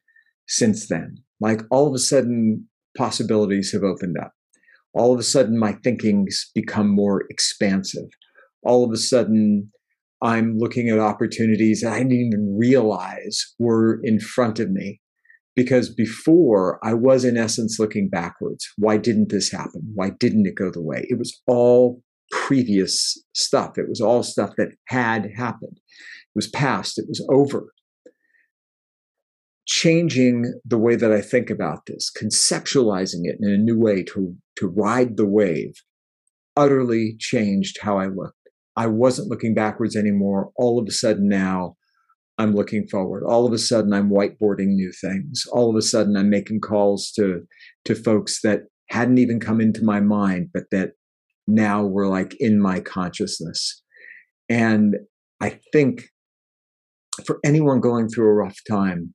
since 0.47 0.87
then. 0.87 1.15
Like 1.39 1.61
all 1.71 1.87
of 1.87 1.93
a 1.93 1.99
sudden, 1.99 2.67
possibilities 2.97 3.71
have 3.71 3.83
opened 3.83 4.17
up. 4.21 4.33
All 4.93 5.13
of 5.13 5.19
a 5.19 5.23
sudden, 5.23 5.57
my 5.57 5.73
thinking's 5.83 6.51
become 6.53 6.87
more 6.87 7.23
expansive. 7.29 8.09
All 8.63 8.85
of 8.85 8.91
a 8.91 8.97
sudden, 8.97 9.71
I'm 10.21 10.57
looking 10.57 10.89
at 10.89 10.99
opportunities 10.99 11.81
that 11.81 11.93
I 11.93 11.97
didn't 11.99 12.13
even 12.13 12.57
realize 12.57 13.53
were 13.59 13.99
in 14.03 14.19
front 14.19 14.59
of 14.59 14.71
me. 14.71 15.01
Because 15.55 15.93
before, 15.93 16.79
I 16.83 16.95
was 16.95 17.23
in 17.23 17.37
essence 17.37 17.77
looking 17.77 18.09
backwards. 18.09 18.67
Why 18.77 18.97
didn't 18.97 19.29
this 19.29 19.51
happen? 19.51 19.91
Why 19.93 20.11
didn't 20.19 20.47
it 20.47 20.55
go 20.55 20.71
the 20.71 20.81
way? 20.81 21.05
It 21.09 21.19
was 21.19 21.41
all 21.45 22.01
previous 22.33 23.23
stuff. 23.33 23.77
It 23.77 23.87
was 23.87 24.01
all 24.01 24.23
stuff 24.23 24.51
that 24.57 24.69
had 24.87 25.31
happened. 25.35 25.77
It 25.77 26.35
was 26.35 26.49
past. 26.49 26.97
It 26.97 27.05
was 27.07 27.25
over. 27.29 27.73
Changing 29.65 30.59
the 30.65 30.79
way 30.79 30.95
that 30.95 31.11
I 31.11 31.21
think 31.21 31.49
about 31.49 31.85
this, 31.85 32.11
conceptualizing 32.11 33.21
it 33.23 33.37
in 33.39 33.49
a 33.49 33.57
new 33.57 33.79
way 33.79 34.03
to, 34.03 34.35
to 34.57 34.67
ride 34.67 35.15
the 35.15 35.27
wave, 35.27 35.73
utterly 36.57 37.15
changed 37.19 37.77
how 37.81 37.99
I 37.99 38.07
looked. 38.07 38.35
I 38.75 38.87
wasn't 38.87 39.29
looking 39.29 39.53
backwards 39.53 39.95
anymore. 39.95 40.51
All 40.55 40.79
of 40.79 40.87
a 40.87 40.91
sudden 40.91 41.29
now, 41.29 41.75
I'm 42.39 42.55
looking 42.55 42.87
forward. 42.87 43.23
All 43.23 43.45
of 43.45 43.53
a 43.53 43.59
sudden, 43.59 43.93
I'm 43.93 44.09
whiteboarding 44.09 44.73
new 44.73 44.91
things. 44.91 45.43
All 45.51 45.69
of 45.69 45.75
a 45.75 45.83
sudden, 45.83 46.17
I'm 46.17 46.31
making 46.31 46.61
calls 46.61 47.11
to 47.11 47.43
to 47.85 47.93
folks 47.93 48.41
that 48.41 48.61
hadn't 48.89 49.19
even 49.19 49.39
come 49.39 49.61
into 49.61 49.83
my 49.83 49.99
mind, 49.99 50.49
but 50.51 50.63
that 50.71 50.93
now 51.47 51.83
were 51.83 52.07
like 52.07 52.35
in 52.39 52.59
my 52.59 52.79
consciousness. 52.79 53.81
And 54.49 54.95
I 55.41 55.59
think 55.71 56.03
for 57.25 57.39
anyone 57.43 57.79
going 57.79 58.07
through 58.07 58.27
a 58.27 58.33
rough 58.33 58.57
time, 58.69 59.13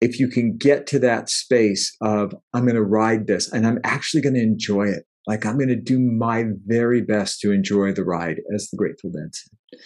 if 0.00 0.18
you 0.18 0.28
can 0.28 0.56
get 0.56 0.86
to 0.88 0.98
that 0.98 1.28
space 1.28 1.96
of, 2.00 2.34
I'm 2.52 2.64
going 2.64 2.74
to 2.74 2.82
ride 2.82 3.26
this 3.26 3.52
and 3.52 3.66
I'm 3.66 3.78
actually 3.84 4.22
going 4.22 4.34
to 4.34 4.42
enjoy 4.42 4.88
it. 4.88 5.04
Like 5.26 5.46
I'm 5.46 5.56
going 5.56 5.68
to 5.68 5.76
do 5.76 6.00
my 6.00 6.44
very 6.66 7.00
best 7.00 7.40
to 7.40 7.52
enjoy 7.52 7.92
the 7.92 8.04
ride, 8.04 8.38
as 8.54 8.68
the 8.70 8.76
Grateful 8.76 9.10
Dead 9.10 9.32
said. 9.32 9.78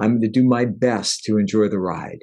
I'm 0.00 0.12
going 0.12 0.22
to 0.22 0.28
do 0.28 0.44
my 0.44 0.64
best 0.64 1.22
to 1.24 1.36
enjoy 1.36 1.68
the 1.68 1.78
ride. 1.78 2.20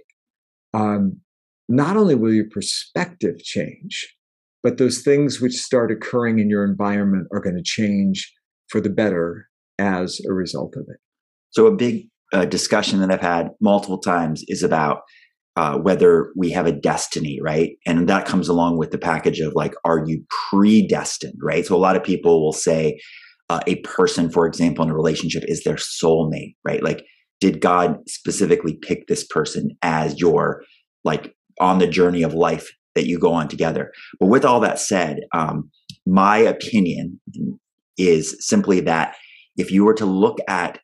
Um, 0.74 1.22
not 1.70 1.98
only 1.98 2.16
will 2.16 2.34
your 2.34 2.50
perspective 2.50 3.44
change, 3.44 4.16
but 4.64 4.78
those 4.78 5.04
things 5.04 5.40
which 5.40 5.54
start 5.54 5.92
occurring 5.92 6.40
in 6.40 6.50
your 6.50 6.64
environment 6.64 7.28
are 7.32 7.40
going 7.40 7.56
to 7.56 7.64
change 7.64 8.34
for 8.70 8.82
the 8.82 8.90
better 8.90 9.48
as 9.80 10.20
a 10.30 10.34
result 10.34 10.76
of 10.76 10.86
it. 10.88 10.98
So, 11.52 11.68
a 11.68 11.76
big 11.76 12.08
uh, 12.34 12.46
discussion 12.46 13.00
that 13.02 13.12
I've 13.12 13.22
had 13.22 13.50
multiple 13.62 14.00
times 14.00 14.44
is 14.48 14.64
about 14.64 15.02
uh, 15.56 15.78
whether 15.78 16.34
we 16.36 16.52
have 16.52 16.66
a 16.66 16.72
destiny, 16.72 17.40
right? 17.42 17.72
And 17.86 18.10
that 18.10 18.26
comes 18.26 18.50
along 18.50 18.78
with 18.78 18.92
the 18.92 18.98
package 18.98 19.40
of 19.40 19.54
like, 19.56 19.74
are 19.86 20.04
you 20.06 20.24
predestined, 20.50 21.40
right? 21.42 21.66
So, 21.66 21.76
a 21.76 21.78
lot 21.78 21.96
of 21.96 22.04
people 22.04 22.44
will 22.44 22.54
say 22.54 23.00
uh, 23.50 23.62
a 23.68 23.76
person, 23.78 24.30
for 24.30 24.48
example, 24.48 24.84
in 24.84 24.92
a 24.92 24.96
relationship 24.96 25.44
is 25.48 25.64
their 25.64 25.76
soulmate, 25.76 26.56
right? 26.64 26.84
Like, 26.84 27.06
did 27.40 27.62
God 27.62 27.98
specifically 28.08 28.78
pick 28.82 29.08
this 29.08 29.26
person 29.26 29.72
as 29.82 30.20
your 30.20 30.64
like 31.04 31.36
on 31.60 31.80
the 31.80 31.88
journey 31.88 32.24
of 32.24 32.34
life 32.34 32.70
that 32.96 33.06
you 33.06 33.20
go 33.20 33.34
on 33.34 33.48
together? 33.48 33.92
But 34.20 34.28
with 34.28 34.46
all 34.46 34.60
that 34.62 34.80
said, 34.80 35.20
um, 35.34 35.70
my 36.06 36.38
opinion 36.38 37.20
is 37.98 38.36
simply 38.40 38.82
that 38.82 39.16
if 39.58 39.72
you 39.72 39.86
were 39.86 39.94
to 39.94 40.06
look 40.06 40.40
at 40.48 40.80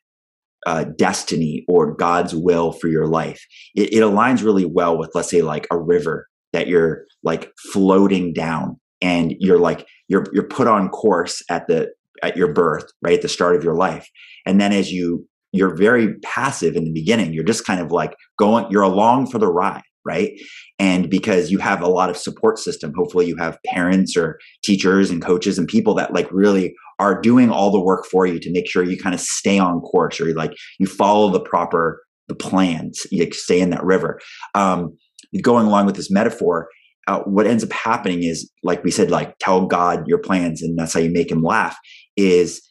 uh, 0.66 0.84
destiny 0.96 1.64
or 1.68 1.94
God's 1.94 2.34
will 2.34 2.72
for 2.72 2.88
your 2.88 3.06
life, 3.06 3.44
it, 3.74 3.92
it 3.92 4.00
aligns 4.00 4.44
really 4.44 4.64
well 4.64 4.96
with, 4.96 5.10
let's 5.14 5.30
say, 5.30 5.42
like 5.42 5.66
a 5.70 5.78
river 5.78 6.28
that 6.52 6.68
you're 6.68 7.04
like 7.22 7.50
floating 7.72 8.32
down 8.32 8.78
and 9.00 9.34
you're 9.40 9.58
like 9.58 9.86
you're 10.08 10.24
you're 10.32 10.46
put 10.46 10.68
on 10.68 10.88
course 10.88 11.42
at 11.50 11.66
the 11.66 11.90
at 12.22 12.36
your 12.36 12.52
birth 12.52 12.84
right 13.02 13.14
at 13.14 13.22
the 13.22 13.28
start 13.28 13.56
of 13.56 13.64
your 13.64 13.74
life. 13.74 14.08
And 14.46 14.60
then 14.60 14.72
as 14.72 14.92
you 14.92 15.26
you're 15.52 15.74
very 15.74 16.14
passive 16.20 16.76
in 16.76 16.84
the 16.84 16.92
beginning 16.92 17.32
you're 17.32 17.44
just 17.44 17.66
kind 17.66 17.80
of 17.80 17.90
like 17.90 18.14
going 18.38 18.66
you're 18.70 18.82
along 18.82 19.26
for 19.26 19.38
the 19.38 19.50
ride 19.50 19.82
right? 20.04 20.32
And 20.80 21.08
because 21.08 21.52
you 21.52 21.58
have 21.58 21.80
a 21.80 21.88
lot 21.88 22.10
of 22.10 22.16
support 22.16 22.58
system 22.58 22.92
hopefully 22.96 23.26
you 23.26 23.36
have 23.36 23.58
parents 23.66 24.16
or 24.16 24.38
teachers 24.64 25.10
and 25.10 25.22
coaches 25.22 25.58
and 25.58 25.68
people 25.68 25.94
that 25.94 26.12
like 26.12 26.28
really 26.32 26.74
are 27.02 27.20
doing 27.20 27.50
all 27.50 27.70
the 27.70 27.80
work 27.80 28.06
for 28.10 28.26
you 28.26 28.38
to 28.38 28.52
make 28.52 28.70
sure 28.70 28.84
you 28.84 28.96
kind 28.96 29.14
of 29.14 29.20
stay 29.20 29.58
on 29.58 29.80
course 29.80 30.20
or 30.20 30.28
you 30.28 30.34
like 30.34 30.52
you 30.78 30.86
follow 30.86 31.30
the 31.30 31.40
proper 31.40 32.00
the 32.28 32.34
plans 32.34 33.06
you 33.10 33.28
stay 33.32 33.60
in 33.60 33.70
that 33.70 33.84
river 33.84 34.20
um, 34.54 34.96
going 35.42 35.66
along 35.66 35.84
with 35.84 35.96
this 35.96 36.10
metaphor 36.10 36.68
uh, 37.08 37.18
what 37.20 37.46
ends 37.46 37.64
up 37.64 37.72
happening 37.72 38.22
is 38.22 38.48
like 38.62 38.84
we 38.84 38.90
said 38.90 39.10
like 39.10 39.34
tell 39.40 39.66
god 39.66 40.06
your 40.06 40.18
plans 40.18 40.62
and 40.62 40.78
that's 40.78 40.94
how 40.94 41.00
you 41.00 41.10
make 41.10 41.30
him 41.30 41.42
laugh 41.42 41.76
is 42.16 42.62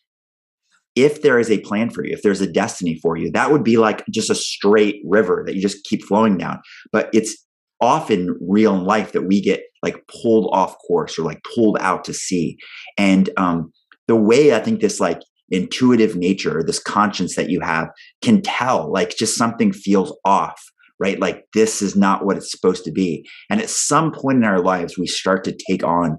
if 0.96 1.22
there 1.22 1.40
is 1.40 1.50
a 1.50 1.60
plan 1.60 1.90
for 1.90 2.06
you, 2.06 2.12
if 2.14 2.22
there's 2.22 2.42
a 2.42 2.52
destiny 2.52 3.00
for 3.02 3.16
you, 3.16 3.32
that 3.32 3.52
would 3.52 3.64
be 3.64 3.78
like 3.78 4.04
just 4.12 4.30
a 4.30 4.36
straight 4.36 5.02
river 5.06 5.44
that 5.46 5.56
you 5.56 5.62
just 5.62 5.86
keep 5.86 6.04
flowing 6.04 6.38
down. 6.38 6.60
But 6.92 7.10
it's 7.14 7.46
often 7.80 8.38
real 8.48 8.76
in 8.76 8.84
life 8.84 9.12
that 9.14 9.24
we 9.24 9.42
get 9.42 9.62
like 9.82 9.98
pulled 10.08 10.50
off 10.54 10.76
course 10.88 11.18
or 11.18 11.24
like 11.24 11.42
pulled 11.56 11.78
out 11.80 12.04
to 12.06 12.14
sea. 12.14 12.58
And 12.98 13.30
um, 13.38 13.72
the 14.12 14.16
way 14.18 14.54
I 14.54 14.60
think 14.60 14.82
this 14.82 15.00
like 15.00 15.22
intuitive 15.52 16.18
nature, 16.18 16.62
this 16.62 16.80
conscience 16.80 17.38
that 17.38 17.50
you 17.50 17.62
have 17.62 17.88
can 18.22 18.42
tell 18.42 18.92
like 18.92 19.16
just 19.16 19.38
something 19.38 19.72
feels 19.72 20.14
off. 20.26 20.62
Right? 21.00 21.18
Like 21.18 21.46
this 21.54 21.82
is 21.82 21.96
not 21.96 22.26
what 22.26 22.36
it's 22.36 22.52
supposed 22.52 22.84
to 22.84 22.92
be. 22.92 23.26
And 23.50 23.62
at 23.62 23.70
some 23.70 24.12
point 24.12 24.38
in 24.38 24.44
our 24.44 24.60
lives, 24.60 24.98
we 24.98 25.08
start 25.08 25.46
to 25.46 25.58
take 25.70 25.82
on 25.82 26.18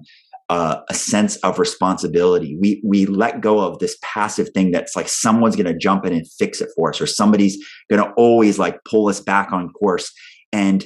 uh, 0.49 0.81
a 0.89 0.95
sense 0.95 1.35
of 1.37 1.59
responsibility. 1.59 2.57
We 2.59 2.81
we 2.83 3.05
let 3.05 3.41
go 3.41 3.59
of 3.59 3.77
this 3.77 3.95
passive 4.01 4.49
thing 4.55 4.71
that's 4.71 4.95
like 4.95 5.07
someone's 5.07 5.55
going 5.55 5.71
to 5.71 5.77
jump 5.77 6.03
in 6.03 6.13
and 6.13 6.27
fix 6.39 6.59
it 6.61 6.69
for 6.75 6.89
us, 6.89 6.99
or 6.99 7.05
somebody's 7.05 7.63
going 7.91 8.03
to 8.03 8.11
always 8.17 8.57
like 8.57 8.79
pull 8.89 9.07
us 9.07 9.19
back 9.21 9.53
on 9.53 9.69
course. 9.69 10.11
And 10.51 10.83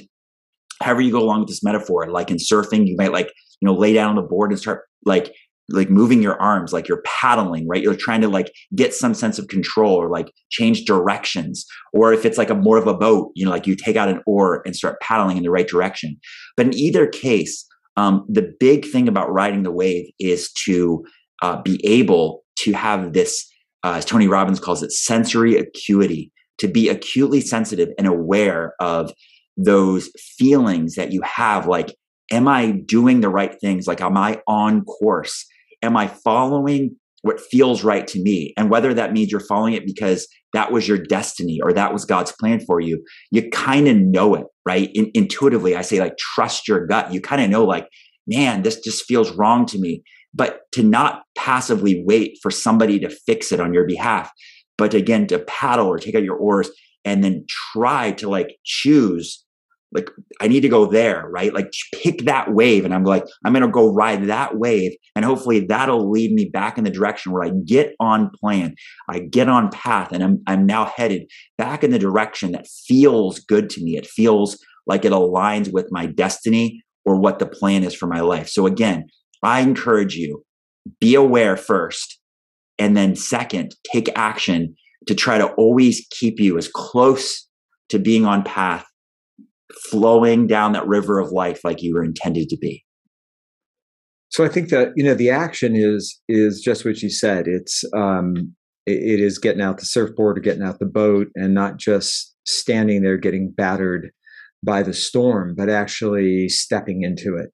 however 0.82 1.00
you 1.00 1.10
go 1.10 1.22
along 1.22 1.40
with 1.40 1.48
this 1.48 1.64
metaphor, 1.64 2.06
like 2.10 2.30
in 2.30 2.36
surfing, 2.36 2.86
you 2.86 2.96
might 2.98 3.12
like 3.12 3.32
you 3.60 3.66
know 3.66 3.74
lay 3.74 3.94
down 3.94 4.10
on 4.10 4.16
the 4.16 4.22
board 4.22 4.52
and 4.52 4.60
start 4.60 4.84
like 5.04 5.34
like 5.70 5.90
moving 5.90 6.22
your 6.22 6.40
arms 6.40 6.72
like 6.72 6.88
you're 6.88 7.02
paddling 7.04 7.68
right 7.68 7.82
you're 7.82 7.94
trying 7.94 8.20
to 8.20 8.28
like 8.28 8.50
get 8.74 8.94
some 8.94 9.12
sense 9.12 9.38
of 9.38 9.48
control 9.48 9.94
or 9.94 10.08
like 10.08 10.32
change 10.50 10.84
directions 10.84 11.66
or 11.92 12.12
if 12.12 12.24
it's 12.24 12.38
like 12.38 12.50
a 12.50 12.54
more 12.54 12.78
of 12.78 12.86
a 12.86 12.94
boat 12.94 13.30
you 13.34 13.44
know 13.44 13.50
like 13.50 13.66
you 13.66 13.76
take 13.76 13.96
out 13.96 14.08
an 14.08 14.22
oar 14.26 14.62
and 14.64 14.74
start 14.74 15.00
paddling 15.00 15.36
in 15.36 15.42
the 15.42 15.50
right 15.50 15.68
direction 15.68 16.16
but 16.56 16.66
in 16.66 16.74
either 16.74 17.06
case 17.06 17.66
um, 17.98 18.24
the 18.28 18.54
big 18.60 18.86
thing 18.86 19.08
about 19.08 19.32
riding 19.32 19.64
the 19.64 19.72
wave 19.72 20.06
is 20.20 20.52
to 20.66 21.04
uh, 21.42 21.60
be 21.60 21.84
able 21.84 22.44
to 22.60 22.72
have 22.72 23.12
this, 23.12 23.44
uh, 23.82 23.94
as 23.94 24.04
Tony 24.04 24.28
Robbins 24.28 24.60
calls 24.60 24.84
it, 24.84 24.92
sensory 24.92 25.56
acuity, 25.56 26.30
to 26.58 26.68
be 26.68 26.88
acutely 26.88 27.40
sensitive 27.40 27.88
and 27.98 28.06
aware 28.06 28.74
of 28.78 29.12
those 29.56 30.10
feelings 30.38 30.94
that 30.94 31.10
you 31.10 31.22
have. 31.22 31.66
Like, 31.66 31.92
am 32.30 32.46
I 32.46 32.70
doing 32.70 33.20
the 33.20 33.28
right 33.28 33.58
things? 33.60 33.88
Like, 33.88 34.00
am 34.00 34.16
I 34.16 34.42
on 34.46 34.84
course? 34.84 35.44
Am 35.82 35.96
I 35.96 36.08
following 36.08 36.96
what 37.22 37.40
feels 37.40 37.82
right 37.82 38.06
to 38.08 38.20
me? 38.22 38.52
And 38.56 38.70
whether 38.70 38.94
that 38.94 39.12
means 39.12 39.30
you're 39.30 39.40
following 39.40 39.74
it 39.74 39.86
because 39.86 40.28
that 40.52 40.72
was 40.72 40.86
your 40.86 40.98
destiny 40.98 41.58
or 41.62 41.72
that 41.72 41.92
was 41.92 42.04
God's 42.04 42.32
plan 42.32 42.60
for 42.60 42.80
you, 42.80 43.04
you 43.30 43.50
kind 43.50 43.88
of 43.88 43.96
know 43.96 44.34
it, 44.34 44.46
right? 44.64 44.90
In, 44.94 45.10
intuitively, 45.14 45.74
I 45.76 45.82
say 45.82 46.00
like 46.00 46.16
trust 46.16 46.68
your 46.68 46.86
gut. 46.86 47.12
You 47.12 47.20
kind 47.20 47.42
of 47.42 47.50
know 47.50 47.64
like, 47.64 47.88
man, 48.26 48.62
this 48.62 48.80
just 48.80 49.04
feels 49.04 49.32
wrong 49.32 49.66
to 49.66 49.78
me. 49.78 50.02
But 50.34 50.60
to 50.72 50.82
not 50.82 51.22
passively 51.36 52.04
wait 52.06 52.38
for 52.42 52.50
somebody 52.50 53.00
to 53.00 53.08
fix 53.08 53.50
it 53.50 53.60
on 53.60 53.72
your 53.72 53.86
behalf, 53.86 54.30
but 54.76 54.94
again, 54.94 55.26
to 55.28 55.38
paddle 55.40 55.86
or 55.86 55.98
take 55.98 56.14
out 56.14 56.22
your 56.22 56.36
oars 56.36 56.70
and 57.04 57.24
then 57.24 57.44
try 57.72 58.12
to 58.12 58.28
like 58.28 58.56
choose 58.64 59.44
like 59.92 60.10
I 60.40 60.48
need 60.48 60.60
to 60.60 60.68
go 60.68 60.86
there, 60.86 61.26
right? 61.28 61.52
Like 61.52 61.72
pick 61.94 62.24
that 62.24 62.52
wave 62.52 62.84
and 62.84 62.94
I'm 62.94 63.04
like 63.04 63.24
I'm 63.44 63.52
going 63.52 63.64
to 63.64 63.70
go 63.70 63.92
ride 63.92 64.24
that 64.24 64.58
wave 64.58 64.92
and 65.16 65.24
hopefully 65.24 65.60
that'll 65.60 66.10
lead 66.10 66.32
me 66.32 66.46
back 66.46 66.76
in 66.78 66.84
the 66.84 66.90
direction 66.90 67.32
where 67.32 67.44
I 67.44 67.50
get 67.64 67.94
on 67.98 68.30
plan. 68.38 68.74
I 69.08 69.20
get 69.20 69.48
on 69.48 69.70
path 69.70 70.12
and 70.12 70.22
I'm 70.22 70.42
I'm 70.46 70.66
now 70.66 70.92
headed 70.96 71.30
back 71.56 71.82
in 71.82 71.90
the 71.90 71.98
direction 71.98 72.52
that 72.52 72.66
feels 72.66 73.40
good 73.40 73.70
to 73.70 73.82
me. 73.82 73.96
It 73.96 74.06
feels 74.06 74.58
like 74.86 75.04
it 75.04 75.12
aligns 75.12 75.72
with 75.72 75.86
my 75.90 76.06
destiny 76.06 76.82
or 77.04 77.18
what 77.18 77.38
the 77.38 77.46
plan 77.46 77.84
is 77.84 77.94
for 77.94 78.06
my 78.06 78.20
life. 78.20 78.48
So 78.48 78.66
again, 78.66 79.06
I 79.42 79.60
encourage 79.60 80.14
you 80.16 80.44
be 81.00 81.14
aware 81.14 81.56
first 81.56 82.18
and 82.78 82.96
then 82.96 83.16
second, 83.16 83.74
take 83.92 84.10
action 84.16 84.74
to 85.06 85.14
try 85.14 85.38
to 85.38 85.48
always 85.54 86.06
keep 86.10 86.38
you 86.38 86.58
as 86.58 86.68
close 86.68 87.48
to 87.88 87.98
being 87.98 88.26
on 88.26 88.42
path 88.42 88.84
flowing 89.90 90.46
down 90.46 90.72
that 90.72 90.86
river 90.86 91.18
of 91.18 91.32
life 91.32 91.60
like 91.64 91.82
you 91.82 91.94
were 91.94 92.04
intended 92.04 92.48
to 92.48 92.56
be. 92.56 92.84
So 94.30 94.44
i 94.44 94.48
think 94.48 94.68
that 94.68 94.92
you 94.94 95.04
know 95.04 95.14
the 95.14 95.30
action 95.30 95.74
is 95.74 96.20
is 96.28 96.60
just 96.60 96.84
what 96.84 97.02
you 97.02 97.10
said. 97.10 97.46
It's 97.46 97.84
um 97.96 98.54
it, 98.86 99.20
it 99.20 99.20
is 99.20 99.38
getting 99.38 99.62
out 99.62 99.78
the 99.78 99.86
surfboard 99.86 100.38
or 100.38 100.40
getting 100.40 100.62
out 100.62 100.78
the 100.78 100.86
boat 100.86 101.28
and 101.34 101.54
not 101.54 101.78
just 101.78 102.34
standing 102.46 103.02
there 103.02 103.16
getting 103.16 103.52
battered 103.56 104.10
by 104.64 104.82
the 104.82 104.94
storm 104.94 105.54
but 105.56 105.68
actually 105.68 106.48
stepping 106.48 107.02
into 107.02 107.36
it. 107.36 107.50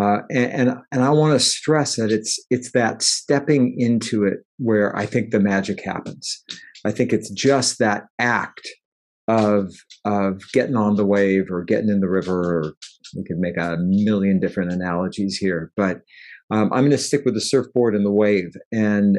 Uh, 0.00 0.20
and, 0.30 0.68
and, 0.68 0.78
and 0.92 1.02
I 1.02 1.10
want 1.10 1.38
to 1.38 1.44
stress 1.44 1.96
that 1.96 2.10
it's 2.10 2.38
it's 2.50 2.72
that 2.72 3.02
stepping 3.02 3.74
into 3.76 4.24
it 4.24 4.38
where 4.58 4.96
I 4.96 5.04
think 5.04 5.30
the 5.30 5.40
magic 5.40 5.84
happens. 5.84 6.42
I 6.84 6.92
think 6.92 7.12
it's 7.12 7.30
just 7.30 7.78
that 7.78 8.04
act 8.18 8.66
of 9.30 9.72
of 10.04 10.40
getting 10.52 10.76
on 10.76 10.96
the 10.96 11.06
wave 11.06 11.50
or 11.50 11.62
getting 11.62 11.88
in 11.88 12.00
the 12.00 12.08
river 12.08 12.58
or 12.58 12.74
we 13.16 13.24
could 13.24 13.38
make 13.38 13.56
a 13.56 13.76
million 13.80 14.40
different 14.40 14.72
analogies 14.72 15.36
here 15.36 15.72
but 15.76 16.00
um, 16.50 16.72
i'm 16.72 16.80
going 16.80 16.90
to 16.90 16.98
stick 16.98 17.22
with 17.24 17.34
the 17.34 17.40
surfboard 17.40 17.94
and 17.94 18.04
the 18.04 18.10
wave 18.10 18.52
and 18.72 19.18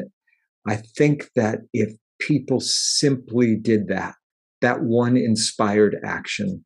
i 0.68 0.76
think 0.76 1.30
that 1.34 1.60
if 1.72 1.90
people 2.20 2.60
simply 2.60 3.56
did 3.56 3.88
that 3.88 4.14
that 4.60 4.82
one 4.82 5.16
inspired 5.16 5.96
action 6.04 6.64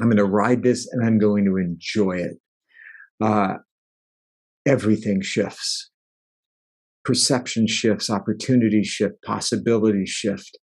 i'm 0.00 0.06
going 0.06 0.16
to 0.16 0.24
ride 0.24 0.62
this 0.62 0.88
and 0.92 1.04
i'm 1.04 1.18
going 1.18 1.44
to 1.44 1.56
enjoy 1.56 2.12
it. 2.12 2.36
Uh, 3.20 3.54
everything 4.66 5.20
shifts. 5.22 5.90
Perception 7.04 7.66
shifts 7.66 8.10
opportunity 8.10 8.84
shift 8.84 9.22
possibilities 9.24 10.10
shift 10.10 10.58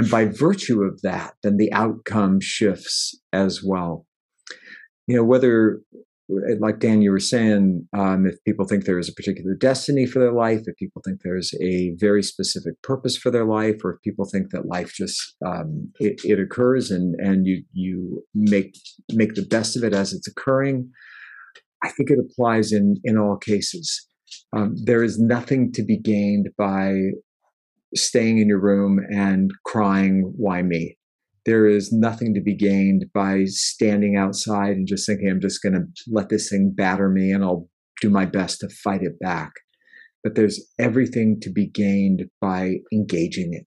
and 0.00 0.10
by 0.10 0.24
virtue 0.24 0.82
of 0.82 1.02
that, 1.02 1.34
then 1.42 1.58
the 1.58 1.70
outcome 1.74 2.40
shifts 2.40 3.20
as 3.34 3.62
well. 3.62 4.06
You 5.06 5.16
know, 5.16 5.24
whether, 5.24 5.82
like 6.58 6.78
Dan, 6.78 7.02
you 7.02 7.10
were 7.10 7.20
saying, 7.20 7.86
um, 7.94 8.24
if 8.24 8.36
people 8.46 8.64
think 8.64 8.84
there 8.84 8.98
is 8.98 9.10
a 9.10 9.12
particular 9.12 9.54
destiny 9.54 10.06
for 10.06 10.18
their 10.18 10.32
life, 10.32 10.62
if 10.64 10.74
people 10.76 11.02
think 11.04 11.20
there's 11.22 11.52
a 11.60 11.94
very 11.98 12.22
specific 12.22 12.80
purpose 12.82 13.14
for 13.14 13.30
their 13.30 13.44
life, 13.44 13.84
or 13.84 13.92
if 13.92 14.00
people 14.00 14.24
think 14.24 14.52
that 14.52 14.64
life 14.64 14.94
just 14.94 15.20
um, 15.44 15.92
it, 15.98 16.18
it 16.24 16.40
occurs 16.40 16.90
and 16.90 17.14
and 17.18 17.46
you 17.46 17.62
you 17.72 18.24
make 18.34 18.74
make 19.10 19.34
the 19.34 19.44
best 19.44 19.76
of 19.76 19.84
it 19.84 19.92
as 19.92 20.14
it's 20.14 20.28
occurring, 20.28 20.88
I 21.84 21.90
think 21.90 22.08
it 22.10 22.18
applies 22.18 22.72
in 22.72 22.96
in 23.04 23.18
all 23.18 23.36
cases. 23.36 24.06
Um, 24.56 24.76
there 24.82 25.02
is 25.02 25.18
nothing 25.18 25.72
to 25.72 25.84
be 25.84 25.98
gained 25.98 26.48
by 26.56 26.94
staying 27.94 28.38
in 28.38 28.48
your 28.48 28.60
room 28.60 29.00
and 29.10 29.50
crying, 29.64 30.32
why 30.36 30.62
me? 30.62 30.96
There 31.46 31.66
is 31.66 31.92
nothing 31.92 32.34
to 32.34 32.40
be 32.40 32.54
gained 32.54 33.06
by 33.14 33.44
standing 33.46 34.16
outside 34.16 34.76
and 34.76 34.86
just 34.86 35.06
thinking, 35.06 35.28
I'm 35.28 35.40
just 35.40 35.62
going 35.62 35.74
to 35.74 35.84
let 36.08 36.28
this 36.28 36.50
thing 36.50 36.72
batter 36.76 37.08
me 37.08 37.30
and 37.30 37.42
I'll 37.42 37.68
do 38.00 38.10
my 38.10 38.26
best 38.26 38.60
to 38.60 38.68
fight 38.68 39.02
it 39.02 39.18
back. 39.20 39.52
But 40.22 40.34
there's 40.34 40.62
everything 40.78 41.40
to 41.40 41.50
be 41.50 41.66
gained 41.66 42.24
by 42.40 42.76
engaging 42.92 43.54
it 43.54 43.66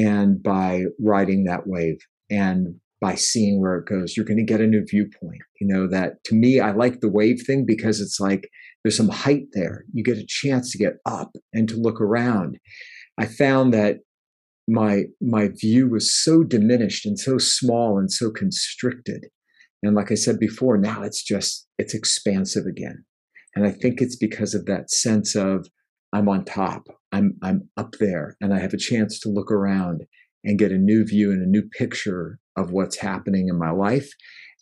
and 0.00 0.42
by 0.42 0.84
riding 1.00 1.44
that 1.44 1.66
wave 1.66 1.98
and 2.30 2.76
by 3.00 3.14
seeing 3.14 3.60
where 3.60 3.76
it 3.76 3.86
goes. 3.86 4.16
You're 4.16 4.26
going 4.26 4.38
to 4.38 4.44
get 4.44 4.60
a 4.60 4.66
new 4.66 4.84
viewpoint. 4.88 5.42
You 5.60 5.66
know, 5.66 5.88
that 5.88 6.24
to 6.26 6.34
me, 6.34 6.60
I 6.60 6.72
like 6.72 7.00
the 7.00 7.10
wave 7.10 7.42
thing 7.46 7.64
because 7.66 8.00
it's 8.00 8.20
like 8.20 8.48
there's 8.82 8.96
some 8.96 9.08
height 9.08 9.46
there. 9.52 9.84
You 9.92 10.04
get 10.04 10.18
a 10.18 10.26
chance 10.26 10.70
to 10.72 10.78
get 10.78 10.94
up 11.04 11.32
and 11.52 11.68
to 11.68 11.76
look 11.76 12.00
around. 12.00 12.58
I 13.18 13.26
found 13.26 13.72
that 13.74 13.98
my 14.68 15.04
my 15.20 15.48
view 15.48 15.88
was 15.88 16.12
so 16.12 16.42
diminished 16.42 17.06
and 17.06 17.18
so 17.18 17.38
small 17.38 17.98
and 17.98 18.10
so 18.10 18.30
constricted. 18.30 19.26
And 19.82 19.94
like 19.94 20.10
i 20.10 20.14
said 20.14 20.38
before 20.38 20.76
now 20.76 21.02
it's 21.02 21.22
just 21.22 21.66
it's 21.78 21.94
expansive 21.94 22.66
again. 22.66 23.04
And 23.54 23.66
i 23.66 23.70
think 23.70 24.00
it's 24.00 24.16
because 24.16 24.54
of 24.54 24.66
that 24.66 24.90
sense 24.90 25.34
of 25.36 25.68
i'm 26.12 26.28
on 26.28 26.44
top. 26.44 26.88
I'm 27.12 27.36
i'm 27.42 27.68
up 27.76 27.94
there 28.00 28.36
and 28.40 28.52
i 28.52 28.58
have 28.58 28.74
a 28.74 28.78
chance 28.78 29.20
to 29.20 29.28
look 29.28 29.50
around 29.50 30.02
and 30.44 30.58
get 30.58 30.72
a 30.72 30.78
new 30.78 31.04
view 31.04 31.30
and 31.30 31.42
a 31.42 31.50
new 31.50 31.62
picture 31.62 32.38
of 32.56 32.72
what's 32.72 32.98
happening 32.98 33.48
in 33.48 33.58
my 33.58 33.70
life 33.70 34.10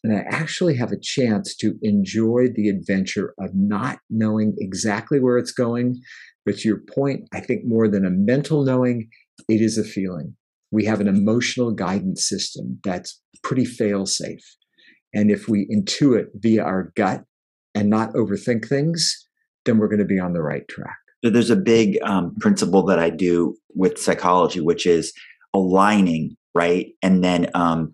and 0.04 0.16
i 0.16 0.20
actually 0.28 0.76
have 0.76 0.92
a 0.92 1.00
chance 1.00 1.56
to 1.56 1.74
enjoy 1.82 2.46
the 2.54 2.68
adventure 2.68 3.34
of 3.40 3.50
not 3.54 3.98
knowing 4.08 4.54
exactly 4.58 5.18
where 5.18 5.38
it's 5.38 5.52
going 5.52 6.00
but 6.46 6.56
to 6.56 6.68
your 6.68 6.80
point 6.94 7.28
i 7.32 7.40
think 7.40 7.62
more 7.64 7.88
than 7.88 8.04
a 8.06 8.10
mental 8.10 8.64
knowing 8.64 9.08
it 9.48 9.60
is 9.60 9.78
a 9.78 9.84
feeling. 9.84 10.36
We 10.70 10.84
have 10.86 11.00
an 11.00 11.08
emotional 11.08 11.70
guidance 11.70 12.28
system 12.28 12.80
that's 12.84 13.20
pretty 13.42 13.64
fail 13.64 14.06
safe. 14.06 14.44
And 15.12 15.30
if 15.30 15.48
we 15.48 15.68
intuit 15.68 16.26
via 16.34 16.62
our 16.62 16.92
gut 16.96 17.24
and 17.74 17.88
not 17.88 18.12
overthink 18.14 18.66
things, 18.66 19.26
then 19.64 19.78
we're 19.78 19.88
going 19.88 20.00
to 20.00 20.04
be 20.04 20.18
on 20.18 20.32
the 20.32 20.42
right 20.42 20.66
track. 20.68 20.96
So 21.24 21.30
there's 21.30 21.50
a 21.50 21.56
big 21.56 21.98
um, 22.02 22.34
principle 22.40 22.82
that 22.86 22.98
I 22.98 23.10
do 23.10 23.56
with 23.74 23.98
psychology, 23.98 24.60
which 24.60 24.86
is 24.86 25.12
aligning, 25.54 26.36
right? 26.54 26.88
And 27.02 27.22
then, 27.22 27.48
um, 27.54 27.92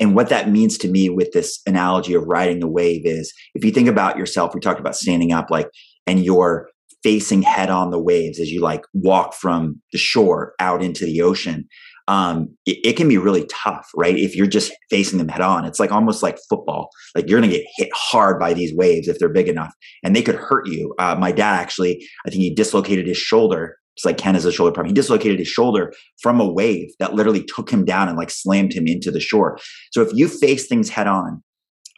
and 0.00 0.14
what 0.14 0.28
that 0.30 0.50
means 0.50 0.78
to 0.78 0.88
me 0.88 1.08
with 1.08 1.32
this 1.32 1.60
analogy 1.66 2.14
of 2.14 2.24
riding 2.26 2.60
the 2.60 2.68
wave 2.68 3.02
is 3.04 3.32
if 3.54 3.64
you 3.64 3.70
think 3.70 3.88
about 3.88 4.16
yourself, 4.16 4.54
we 4.54 4.60
talked 4.60 4.80
about 4.80 4.96
standing 4.96 5.32
up, 5.32 5.50
like, 5.50 5.68
and 6.06 6.24
you're 6.24 6.68
facing 7.02 7.42
head 7.42 7.70
on 7.70 7.90
the 7.90 8.02
waves 8.02 8.40
as 8.40 8.50
you 8.50 8.60
like 8.60 8.82
walk 8.92 9.34
from 9.34 9.80
the 9.92 9.98
shore 9.98 10.54
out 10.58 10.82
into 10.82 11.04
the 11.04 11.20
ocean 11.20 11.68
um, 12.08 12.48
it, 12.66 12.78
it, 12.84 12.96
can 12.96 13.08
be 13.08 13.18
really 13.18 13.46
tough 13.46 13.88
right? 13.96 14.16
If 14.16 14.36
you're 14.36 14.46
just 14.46 14.72
facing 14.90 15.18
them 15.18 15.28
head 15.28 15.40
on 15.40 15.64
it's 15.64 15.80
like 15.80 15.92
almost 15.92 16.22
like 16.22 16.38
football. 16.48 16.88
Like 17.14 17.28
you're 17.28 17.40
gonna 17.40 17.52
get 17.52 17.66
hit 17.76 17.90
hard 17.92 18.38
by 18.38 18.54
these 18.54 18.74
waves 18.74 19.08
if 19.08 19.18
they're 19.18 19.28
big 19.28 19.48
enough 19.48 19.72
and 20.04 20.14
they 20.14 20.22
could 20.22 20.36
hurt 20.36 20.68
you. 20.68 20.94
Uh, 20.98 21.16
my 21.18 21.32
dad 21.32 21.60
actually 21.60 22.06
i 22.26 22.30
think 22.30 22.42
he 22.42 22.54
dislocated 22.54 23.06
his 23.06 23.16
shoulder 23.16 23.76
it's 23.96 24.04
like 24.04 24.18
ken 24.18 24.34
has 24.34 24.44
a 24.44 24.52
shoulder 24.52 24.72
problem 24.72 24.88
he 24.88 24.94
dislocated 24.94 25.38
his 25.38 25.48
shoulder 25.48 25.92
from 26.20 26.40
a 26.40 26.52
wave 26.52 26.88
that 26.98 27.14
literally 27.14 27.44
took 27.44 27.70
him 27.70 27.84
down 27.84 28.08
and 28.08 28.16
like 28.16 28.30
slammed 28.30 28.72
him 28.72 28.86
into 28.86 29.10
the 29.10 29.20
shore 29.20 29.58
so 29.92 30.02
if 30.02 30.10
you 30.12 30.28
face 30.28 30.66
things 30.66 30.88
head 30.90 31.06
on 31.06 31.42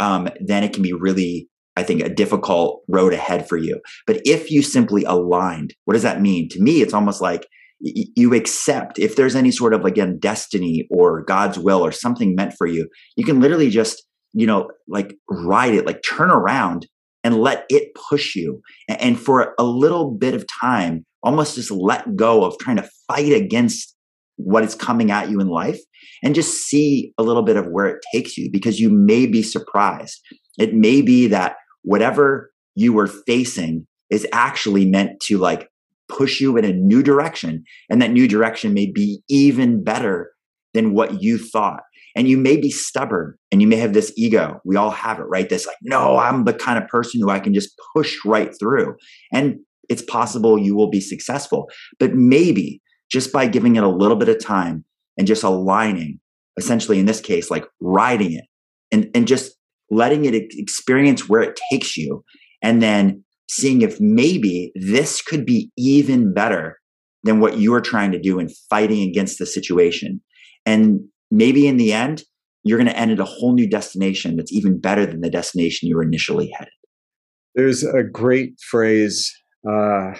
um, 0.00 0.28
then 0.40 0.62
it 0.62 0.73
can 0.73 0.83
be 0.83 0.93
really 0.93 1.49
I 1.78 1.85
think, 1.85 2.02
a 2.02 2.09
difficult 2.09 2.83
road 2.88 3.12
ahead 3.12 3.49
for 3.49 3.57
you. 3.57 3.81
But 4.05 4.21
if 4.25 4.50
you 4.50 4.62
simply 4.62 5.05
aligned, 5.05 5.75
what 5.85 5.95
does 5.95 6.02
that 6.02 6.21
mean? 6.21 6.49
To 6.49 6.61
me, 6.61 6.83
it's 6.83 6.93
almost 6.93 7.21
like 7.21 7.47
you 7.81 8.35
accept 8.35 8.99
if 8.99 9.14
there's 9.14 9.37
any 9.37 9.52
sort 9.52 9.73
of, 9.73 9.85
again, 9.85 10.19
destiny 10.19 10.88
or 10.90 11.23
God's 11.23 11.57
will 11.57 11.81
or 11.81 11.93
something 11.93 12.35
meant 12.35 12.55
for 12.59 12.67
you, 12.67 12.88
you 13.14 13.25
can 13.25 13.40
literally 13.40 13.71
just, 13.71 14.02
you 14.33 14.45
know, 14.45 14.69
like 14.88 15.14
ride 15.31 15.73
it, 15.73 15.87
like 15.87 16.03
turn 16.03 16.33
around 16.33 16.88
and 17.23 17.40
let 17.40 17.64
it 17.68 17.94
push 18.11 18.35
you. 18.35 18.61
And 18.88 19.16
for 19.16 19.55
a 19.57 19.64
little 19.64 20.11
bit 20.11 20.35
of 20.35 20.44
time, 20.61 21.07
almost 21.22 21.57
just 21.57 21.70
let 21.70 22.16
go 22.16 22.44
of 22.44 22.59
trying 22.59 22.76
to 22.76 22.88
fight 23.07 23.33
against 23.33 23.94
what 24.37 24.64
is 24.64 24.74
coming 24.74 25.11
at 25.11 25.31
you 25.31 25.40
in 25.40 25.48
life 25.48 25.81
and 26.22 26.35
just 26.35 26.66
see 26.66 27.12
a 27.18 27.22
little 27.22 27.42
bit 27.42 27.57
of 27.57 27.66
where 27.66 27.87
it 27.87 28.04
takes 28.12 28.37
you 28.38 28.48
because 28.50 28.81
you 28.81 28.88
may 28.88 29.26
be 29.26 29.42
surprised. 29.42 30.20
It 30.59 30.74
may 30.74 31.02
be 31.02 31.26
that 31.28 31.57
whatever 31.83 32.50
you 32.74 32.92
were 32.92 33.09
facing 33.09 33.87
is 34.11 34.26
actually 34.33 34.87
meant 34.87 35.20
to 35.20 35.38
like 35.38 35.68
push 36.09 36.40
you 36.40 36.57
in 36.57 36.64
a 36.64 36.72
new 36.72 37.02
direction. 37.02 37.64
And 37.90 38.00
that 38.00 38.12
new 38.12 38.26
direction 38.26 38.72
may 38.72 38.90
be 38.90 39.20
even 39.28 39.85
better 39.85 40.33
than 40.74 40.94
what 40.94 41.22
you 41.22 41.38
thought. 41.38 41.83
And 42.16 42.28
you 42.28 42.37
may 42.37 42.57
be 42.57 42.70
stubborn 42.70 43.35
and 43.52 43.61
you 43.61 43.68
may 43.68 43.76
have 43.76 43.92
this 43.92 44.12
ego. 44.16 44.61
We 44.64 44.76
all 44.76 44.90
have 44.90 45.18
it, 45.18 45.24
right? 45.24 45.48
This 45.48 45.66
like, 45.66 45.76
no, 45.83 46.16
I'm 46.16 46.44
the 46.44 46.54
kind 46.54 46.83
of 46.83 46.88
person 46.88 47.20
who 47.20 47.31
I 47.31 47.38
can 47.38 47.54
just 47.54 47.78
push 47.94 48.16
right 48.24 48.50
through. 48.59 48.96
And 49.33 49.61
it's 49.88 50.03
possible 50.03 50.59
you 50.59 50.74
will 50.74 50.90
be 50.90 51.01
successful. 51.01 51.68
But 51.98 52.14
maybe 52.14 52.81
just 53.11 53.33
by 53.33 53.46
giving 53.46 53.77
it 53.77 53.85
a 53.85 53.88
little 53.88 54.16
bit 54.16 54.29
of 54.29 54.42
time 54.42 54.85
and 55.16 55.27
just 55.27 55.42
aligning, 55.42 56.20
essentially 56.57 56.98
in 56.98 57.07
this 57.07 57.20
case, 57.20 57.51
like 57.51 57.64
riding 57.81 58.33
it 58.33 58.44
and, 58.92 59.11
and 59.14 59.27
just 59.27 59.57
letting 59.90 60.24
it 60.24 60.35
experience 60.35 61.29
where 61.29 61.40
it 61.40 61.59
takes 61.70 61.96
you, 61.96 62.22
and 62.62 62.83
then 62.83 63.24
seeing 63.48 63.81
if 63.81 63.98
maybe 64.01 64.70
this 64.74 65.22
could 65.22 65.46
be 65.46 65.70
even 65.79 66.35
better 66.35 66.79
than 67.24 67.40
what 67.40 67.59
you 67.59 67.72
are 67.74 67.81
trying 67.81 68.12
to 68.12 68.20
do 68.20 68.38
in 68.38 68.48
fighting 68.68 69.09
against 69.09 69.38
the 69.38 69.46
situation. 69.46 70.20
And 70.66 71.01
maybe 71.31 71.66
in 71.66 71.79
the 71.79 71.92
end, 71.92 72.22
you're 72.64 72.79
going 72.79 72.90
to 72.90 72.98
end 72.98 73.11
at 73.11 73.20
a 73.20 73.24
whole 73.24 73.55
new 73.55 73.68
destination 73.68 74.37
that's 74.37 74.53
even 74.53 74.79
better 74.79 75.07
than 75.07 75.20
the 75.20 75.31
destination 75.31 75.88
you 75.88 75.96
were 75.96 76.03
initially 76.03 76.51
headed. 76.59 76.72
There's 77.55 77.83
a 77.83 78.03
great 78.03 78.61
phrase 78.61 79.35
uh, 79.68 80.12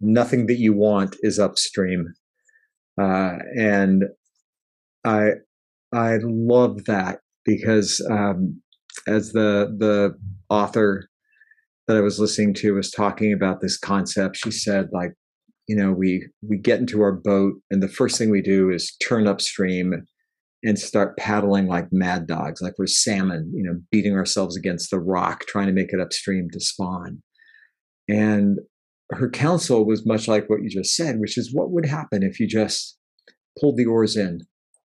nothing 0.00 0.46
that 0.46 0.58
you 0.58 0.74
want 0.74 1.16
is 1.22 1.38
upstream. 1.38 2.12
Uh, 3.00 3.38
and 3.56 4.04
I 5.04 5.30
I 5.92 6.18
love 6.22 6.84
that 6.84 7.20
because 7.44 8.06
um, 8.10 8.60
as 9.06 9.32
the 9.32 9.74
the 9.78 10.14
author 10.48 11.08
that 11.88 11.96
I 11.96 12.00
was 12.00 12.20
listening 12.20 12.54
to 12.54 12.74
was 12.74 12.90
talking 12.90 13.32
about 13.32 13.60
this 13.60 13.78
concept, 13.78 14.36
she 14.36 14.50
said 14.50 14.88
like, 14.92 15.12
you 15.66 15.76
know, 15.76 15.92
we 15.92 16.26
we 16.46 16.58
get 16.58 16.80
into 16.80 17.02
our 17.02 17.12
boat 17.12 17.54
and 17.70 17.82
the 17.82 17.88
first 17.88 18.18
thing 18.18 18.30
we 18.30 18.42
do 18.42 18.70
is 18.70 18.96
turn 19.02 19.26
upstream 19.26 20.06
and 20.64 20.78
start 20.78 21.16
paddling 21.16 21.66
like 21.66 21.88
mad 21.90 22.26
dogs, 22.26 22.62
like 22.62 22.74
we're 22.78 22.86
salmon, 22.86 23.50
you 23.54 23.64
know, 23.64 23.80
beating 23.90 24.14
ourselves 24.14 24.56
against 24.56 24.90
the 24.90 25.00
rock, 25.00 25.44
trying 25.46 25.66
to 25.66 25.72
make 25.72 25.92
it 25.92 26.00
upstream 26.00 26.48
to 26.52 26.60
spawn. 26.60 27.20
And 28.12 28.58
her 29.10 29.30
counsel 29.30 29.86
was 29.86 30.06
much 30.06 30.28
like 30.28 30.48
what 30.48 30.62
you 30.62 30.68
just 30.68 30.94
said, 30.94 31.18
which 31.18 31.38
is 31.38 31.54
what 31.54 31.70
would 31.70 31.86
happen 31.86 32.22
if 32.22 32.38
you 32.38 32.46
just 32.46 32.98
pulled 33.58 33.78
the 33.78 33.86
oars 33.86 34.16
in, 34.16 34.40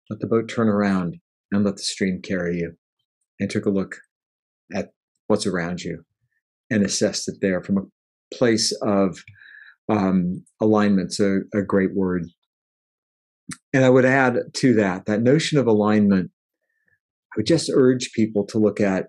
let 0.10 0.19
the 0.19 0.27
boat 0.27 0.49
turn 0.49 0.67
around, 0.67 1.17
and 1.51 1.63
let 1.63 1.75
the 1.75 1.84
stream 1.84 2.19
carry 2.23 2.57
you 2.57 2.73
and 3.39 3.49
took 3.49 3.67
a 3.67 3.69
look 3.69 3.97
at 4.73 4.89
what's 5.27 5.45
around 5.45 5.81
you 5.81 6.03
and 6.71 6.84
assessed 6.84 7.27
it 7.27 7.36
there 7.41 7.62
from 7.62 7.77
a 7.77 8.36
place 8.36 8.75
of 8.81 9.19
um, 9.88 10.43
a, 10.60 10.65
a 10.65 11.62
great 11.62 11.93
word. 11.93 12.23
And 13.71 13.86
I 13.86 13.89
would 13.89 14.05
add 14.05 14.38
to 14.51 14.73
that, 14.75 15.05
that 15.05 15.21
notion 15.21 15.60
of 15.60 15.67
alignment, 15.67 16.31
I 17.34 17.38
would 17.38 17.45
just 17.45 17.69
urge 17.71 18.13
people 18.13 18.47
to 18.47 18.57
look 18.57 18.79
at 18.79 19.07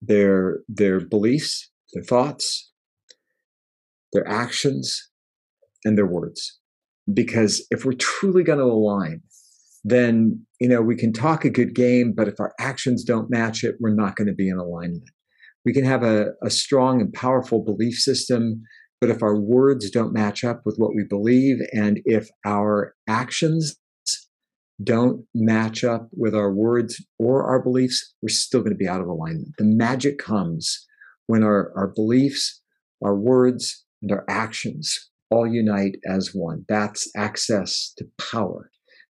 their, 0.00 0.60
their 0.68 1.00
beliefs, 1.00 1.70
their 1.92 2.04
thoughts, 2.04 2.67
their 4.12 4.26
actions, 4.28 5.10
and 5.84 5.96
their 5.96 6.06
words. 6.06 6.58
Because 7.12 7.66
if 7.70 7.84
we're 7.84 7.92
truly 7.92 8.42
going 8.42 8.58
to 8.58 8.64
align, 8.64 9.22
then 9.84 10.44
you 10.60 10.68
know 10.68 10.82
we 10.82 10.96
can 10.96 11.12
talk 11.12 11.44
a 11.44 11.50
good 11.50 11.74
game 11.74 12.12
but 12.16 12.28
if 12.28 12.40
our 12.40 12.52
actions 12.58 13.04
don't 13.04 13.30
match 13.30 13.62
it 13.64 13.76
we're 13.80 13.94
not 13.94 14.16
going 14.16 14.26
to 14.26 14.34
be 14.34 14.48
in 14.48 14.58
alignment 14.58 15.10
we 15.64 15.72
can 15.72 15.84
have 15.84 16.02
a, 16.02 16.30
a 16.42 16.50
strong 16.50 17.00
and 17.00 17.12
powerful 17.12 17.62
belief 17.62 17.94
system 17.94 18.62
but 19.00 19.10
if 19.10 19.22
our 19.22 19.38
words 19.38 19.90
don't 19.90 20.12
match 20.12 20.42
up 20.44 20.62
with 20.64 20.76
what 20.76 20.94
we 20.94 21.04
believe 21.04 21.58
and 21.72 22.00
if 22.04 22.28
our 22.44 22.94
actions 23.08 23.76
don't 24.82 25.24
match 25.34 25.82
up 25.82 26.08
with 26.12 26.34
our 26.34 26.52
words 26.52 27.04
or 27.18 27.44
our 27.44 27.62
beliefs 27.62 28.14
we're 28.22 28.28
still 28.28 28.60
going 28.60 28.72
to 28.72 28.78
be 28.78 28.88
out 28.88 29.00
of 29.00 29.08
alignment 29.08 29.54
the 29.58 29.64
magic 29.64 30.18
comes 30.18 30.86
when 31.26 31.42
our, 31.42 31.72
our 31.76 31.88
beliefs 31.88 32.60
our 33.04 33.14
words 33.14 33.84
and 34.02 34.12
our 34.12 34.24
actions 34.28 35.10
all 35.30 35.46
unite 35.46 35.96
as 36.08 36.30
one. 36.34 36.64
That's 36.68 37.10
access 37.16 37.92
to 37.98 38.06
power. 38.30 38.70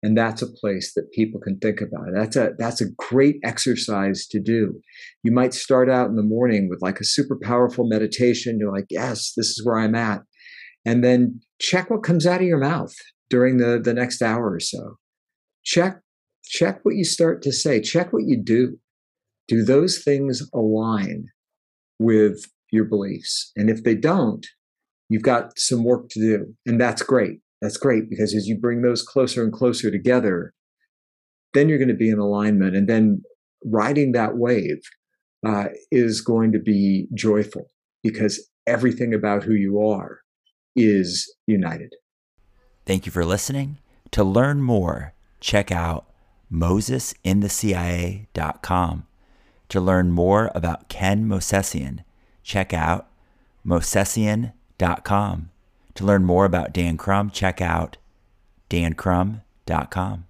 And 0.04 0.18
that's 0.18 0.42
a 0.42 0.52
place 0.52 0.94
that 0.96 1.12
people 1.12 1.40
can 1.40 1.60
think 1.60 1.80
about. 1.80 2.08
That's 2.14 2.36
a 2.36 2.52
that's 2.58 2.82
a 2.82 2.90
great 2.98 3.38
exercise 3.44 4.26
to 4.28 4.40
do. 4.40 4.82
You 5.24 5.32
might 5.32 5.54
start 5.54 5.90
out 5.90 6.10
in 6.10 6.16
the 6.16 6.24
morning 6.24 6.70
with 6.70 6.82
like 6.82 7.00
a 7.00 7.06
super 7.06 7.38
powerful 7.42 7.88
meditation. 7.88 8.58
You're 8.60 8.74
like 8.74 8.88
yes 8.90 9.34
this 9.38 9.48
is 9.48 9.62
where 9.64 9.78
i'm 9.78 9.94
at. 9.96 10.22
And 10.86 11.04
then 11.04 11.40
check 11.60 11.92
what 11.92 12.04
comes 12.04 12.26
out 12.26 12.42
of 12.42 12.48
your 12.48 12.60
mouth 12.60 12.94
during 13.30 13.58
the 13.58 13.80
the 13.80 13.94
next 13.94 14.24
hour 14.24 14.52
or 14.52 14.60
so. 14.60 14.98
Check 15.64 16.00
check 16.44 16.80
what 16.84 16.96
you 16.96 17.06
start 17.06 17.44
to 17.44 17.52
say. 17.52 17.80
Check 17.80 18.12
what 18.12 18.24
you 18.26 18.42
do. 18.44 18.78
Do 19.48 19.64
those 19.64 20.04
things 20.04 20.42
align 20.52 21.28
with 22.00 22.46
your 22.72 22.86
beliefs. 22.86 23.52
And 23.56 23.70
if 23.70 23.84
they 23.84 23.96
don't, 23.96 24.48
you've 25.12 25.22
got 25.24 25.60
some 25.60 25.84
work 25.84 26.08
to 26.10 26.22
do. 26.22 26.56
And 26.66 26.80
that's 26.80 27.04
great. 27.04 27.42
That's 27.62 27.76
great 27.76 28.10
because 28.10 28.34
as 28.34 28.48
you 28.48 28.58
bring 28.58 28.82
those 28.82 29.04
closer 29.04 29.44
and 29.44 29.52
closer 29.52 29.92
together, 29.92 30.54
then 31.54 31.68
you're 31.68 31.78
going 31.78 31.90
to 31.90 31.94
be 31.94 32.10
in 32.10 32.18
alignment. 32.18 32.78
And 32.78 32.88
then 32.88 33.22
riding 33.66 34.14
that 34.14 34.38
wave 34.38 34.80
uh, 35.46 35.66
is 35.92 36.22
going 36.22 36.54
to 36.54 36.60
be 36.60 37.10
joyful 37.14 37.66
because 38.02 38.50
everything 38.66 39.14
about 39.14 39.44
who 39.44 39.54
you 39.54 39.86
are 39.86 40.22
is 40.78 41.36
united. 41.46 41.94
Thank 42.86 43.06
you 43.06 43.12
for 43.12 43.26
listening. 43.26 43.80
To 44.12 44.24
learn 44.24 44.62
more, 44.62 45.14
check 45.42 45.74
out 45.74 46.06
mosesinthecia.com. 46.52 49.08
To 49.70 49.82
learn 49.82 50.12
more 50.12 50.52
about 50.56 50.88
Ken 50.88 51.26
Mosesian, 51.26 52.06
check 52.44 52.74
out 52.74 53.10
mosesian.com. 53.66 54.54
To 54.82 56.04
learn 56.04 56.24
more 56.24 56.46
about 56.46 56.74
Dan 56.74 56.98
Crum, 56.98 57.30
check 57.30 57.62
out 57.62 57.98
dancrum.com. 58.70 60.26